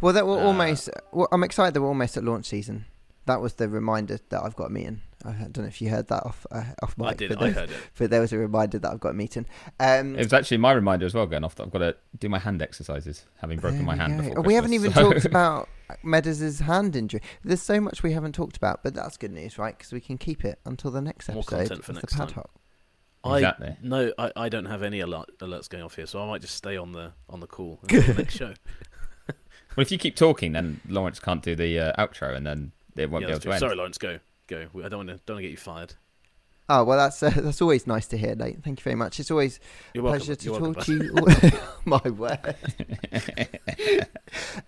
Well, 0.00 0.12
that 0.12 0.26
we're 0.26 0.38
Uh, 0.38 0.44
almost. 0.44 0.90
Well, 1.12 1.28
I'm 1.32 1.42
excited 1.44 1.74
that 1.74 1.80
we're 1.80 1.88
almost 1.88 2.16
at 2.16 2.24
launch 2.24 2.46
season. 2.46 2.84
That 3.26 3.40
was 3.40 3.54
the 3.54 3.68
reminder 3.68 4.18
that 4.28 4.42
I've 4.42 4.56
got 4.56 4.66
a 4.66 4.70
meeting. 4.70 5.02
I 5.24 5.32
don't 5.32 5.58
know 5.58 5.64
if 5.64 5.82
you 5.82 5.90
heard 5.90 6.06
that 6.08 6.24
off 6.24 6.46
uh, 6.52 6.62
off 6.82 6.96
mic. 6.96 7.08
I 7.08 7.14
did. 7.14 7.28
But, 7.30 7.38
I 7.42 7.44
there, 7.44 7.52
heard 7.52 7.70
it. 7.70 7.76
but 7.98 8.10
there 8.10 8.20
was 8.20 8.32
a 8.32 8.38
reminder 8.38 8.78
that 8.78 8.90
I've 8.92 9.00
got 9.00 9.10
a 9.10 9.14
meeting. 9.14 9.46
Um, 9.80 10.14
It 10.14 10.18
was 10.24 10.32
actually 10.32 10.58
my 10.58 10.72
reminder 10.72 11.06
as 11.06 11.14
well. 11.14 11.26
Going 11.26 11.42
off 11.44 11.56
that 11.56 11.64
I've 11.64 11.72
got 11.72 11.78
to 11.80 11.96
do 12.18 12.28
my 12.28 12.38
hand 12.38 12.62
exercises, 12.62 13.24
having 13.40 13.58
broken 13.58 13.84
my 13.84 13.96
hand 13.96 14.18
before. 14.18 14.38
Oh, 14.38 14.42
we 14.42 14.54
haven't 14.54 14.74
even 14.74 14.92
Christmas, 14.92 15.22
talked 15.22 15.24
about 15.32 15.68
Meadows' 16.04 16.60
hand 16.60 16.94
injury. 16.94 17.20
There's 17.44 17.62
so 17.62 17.80
much 17.80 18.02
we 18.02 18.12
haven't 18.12 18.32
talked 18.34 18.56
about, 18.56 18.82
but 18.82 18.94
that's 18.94 19.16
good 19.16 19.32
news, 19.32 19.58
right? 19.58 19.76
Because 19.76 19.92
we 19.92 20.00
can 20.00 20.18
keep 20.18 20.44
it 20.44 20.60
until 20.64 20.90
the 20.92 21.02
next 21.02 21.28
More 21.28 21.38
episode 21.38 21.56
content 21.56 21.84
for 21.84 21.92
next 21.94 22.12
the 22.12 22.18
time. 22.18 22.28
Paddock. 22.28 22.50
Exactly. 23.24 23.68
I, 23.68 23.76
no, 23.82 24.12
I, 24.18 24.32
I 24.36 24.48
don't 24.48 24.66
have 24.66 24.84
any 24.84 25.00
alert, 25.00 25.30
alerts 25.40 25.68
going 25.68 25.82
off 25.82 25.96
here, 25.96 26.06
so 26.06 26.22
I 26.22 26.26
might 26.28 26.42
just 26.42 26.54
stay 26.54 26.76
on 26.76 26.92
the 26.92 27.12
on 27.28 27.40
the 27.40 27.48
call 27.48 27.80
until 27.82 28.02
the 28.02 28.14
next 28.14 28.36
show. 28.36 28.54
Well, 29.28 29.82
if 29.82 29.90
you 29.90 29.98
keep 29.98 30.14
talking, 30.16 30.52
then 30.52 30.80
Lawrence 30.88 31.18
can't 31.18 31.42
do 31.42 31.54
the 31.56 31.78
uh, 31.78 32.02
outro, 32.06 32.34
and 32.34 32.46
then 32.46 32.72
it 32.96 33.10
won't 33.10 33.22
Yeah, 33.22 33.26
be 33.28 33.32
able 33.32 33.38
that's 33.38 33.44
to 33.44 33.50
end. 33.52 33.60
Sorry, 33.60 33.76
Lawrence, 33.76 33.98
go 33.98 34.18
go. 34.46 34.66
I 34.84 34.88
don't 34.88 35.06
want 35.06 35.08
to 35.10 35.16
don't 35.26 35.34
want 35.36 35.38
to 35.38 35.42
get 35.42 35.50
you 35.50 35.56
fired. 35.56 35.94
Oh 36.68 36.82
well, 36.82 36.98
that's 36.98 37.22
uh, 37.22 37.30
that's 37.30 37.62
always 37.62 37.86
nice 37.86 38.06
to 38.08 38.16
hear, 38.18 38.34
Nate. 38.34 38.62
Thank 38.64 38.80
you 38.80 38.82
very 38.84 38.96
much. 38.96 39.20
It's 39.20 39.30
always 39.30 39.60
You're 39.94 40.02
a 40.02 40.04
welcome. 40.04 40.18
pleasure 40.20 40.34
to 40.34 40.44
You're 40.44 40.58
talk 40.58 40.74
bud. 40.76 40.84
to 40.84 40.92
you. 41.04 41.60
My 41.84 42.00
word. 42.10 42.56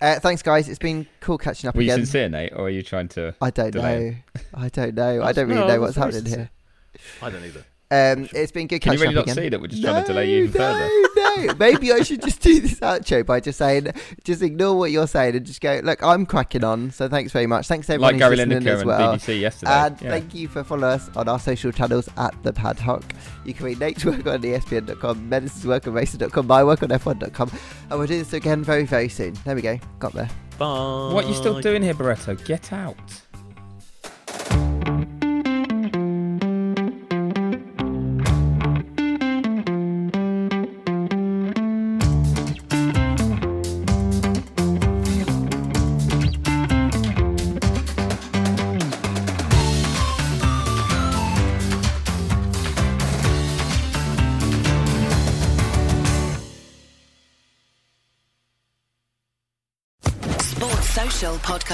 uh, 0.01 0.21
thanks, 0.21 0.43
guys. 0.43 0.69
It's 0.69 0.79
been 0.79 1.07
cool 1.21 1.39
catching 1.39 1.69
up 1.69 1.75
Were 1.75 1.83
you 1.83 1.93
again. 1.93 2.05
sincere, 2.07 2.29
Nate, 2.29 2.53
or 2.55 2.67
are 2.67 2.71
you 2.71 2.83
trying 2.83 3.09
to? 3.09 3.35
I 3.41 3.51
don't 3.51 3.71
delay 3.73 4.23
know. 4.35 4.43
I 4.55 4.69
don't 4.69 4.95
know. 4.95 5.23
I 5.23 5.33
don't 5.33 5.49
really 5.49 5.61
no, 5.61 5.67
know 5.69 5.81
what's 5.81 5.97
happening 5.97 6.21
sincere. 6.23 6.51
here. 6.95 7.01
I 7.23 7.31
don't 7.31 7.45
either. 7.45 7.65
Um, 7.91 8.27
Sure. 8.27 8.41
it's 8.43 8.53
been 8.53 8.67
good 8.67 8.83
Can 8.83 8.93
you 8.93 8.99
catching 8.99 9.09
really 9.15 9.21
up 9.21 9.27
not 9.27 9.33
again. 9.33 9.45
see 9.45 9.49
that 9.49 9.61
we're 9.61 9.67
just 9.69 9.83
trying 9.83 10.03
to 10.03 10.07
delay 10.07 10.31
you 10.31 10.45
even 10.45 10.61
no, 10.61 10.73
further? 10.73 11.08
No, 11.47 11.55
maybe 11.59 11.93
I 11.93 12.03
should 12.03 12.23
just 12.23 12.41
do 12.41 12.61
this 12.61 12.81
outro 12.81 13.25
by 13.25 13.41
just 13.41 13.59
saying, 13.59 13.93
just 14.25 14.43
ignore 14.43 14.77
what 14.77 14.91
you're 14.91 15.07
saying 15.07 15.37
and 15.37 15.47
just 15.47 15.61
go. 15.61 15.81
Look, 15.83 16.03
I'm 16.03 16.27
cracking 16.27 16.65
on. 16.65 16.91
So 16.91 17.09
thanks 17.09 17.33
very 17.33 17.47
much. 17.47 17.67
Thanks 17.67 17.89
everyone 17.91 18.15
Like 18.15 18.19
Gary 18.19 18.37
who's 18.39 18.47
listening 18.47 18.63
Lineker 18.63 18.75
as 18.75 18.81
and 18.81 18.89
well. 18.89 19.17
BBC 19.17 19.41
yesterday. 19.41 19.73
And 19.73 20.03
yeah. 20.03 20.11
thank 20.11 20.35
you 20.35 20.49
for 20.49 20.65
following 20.65 20.85
us 20.85 21.11
on 21.17 21.29
our 21.29 21.39
social 21.39 21.73
channels 21.73 22.09
at 22.17 22.41
the 22.43 22.53
Padhock. 22.53 23.05
You 23.45 23.55
can 23.55 23.67
read 23.67 23.81
Nate's 23.81 24.05
work 24.05 24.27
on 24.27 24.43
ESPN.com, 24.43 25.31
Medland's 25.31 25.67
work 25.67 25.87
on 25.87 25.93
Racing.com, 25.95 26.47
my 26.47 26.65
work 26.65 26.83
on 26.83 26.89
F1.com, 26.91 27.51
and 27.91 27.99
we'll 27.99 28.09
do 28.09 28.19
this 28.19 28.33
again 28.33 28.63
very, 28.63 28.85
very 28.85 29.09
soon. 29.09 29.35
There 29.45 29.55
we 29.55 29.63
go. 29.63 29.79
Got 29.99 30.13
there. 30.13 30.29
Bye. 30.59 31.13
What 31.13 31.25
are 31.25 31.29
you 31.29 31.35
still 31.35 31.61
doing 31.61 31.83
here, 31.83 31.95
Barretto? 31.95 32.45
Get 32.45 32.73
out. 32.73 33.28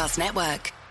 Podcast 0.04 0.18
Network. 0.18 0.83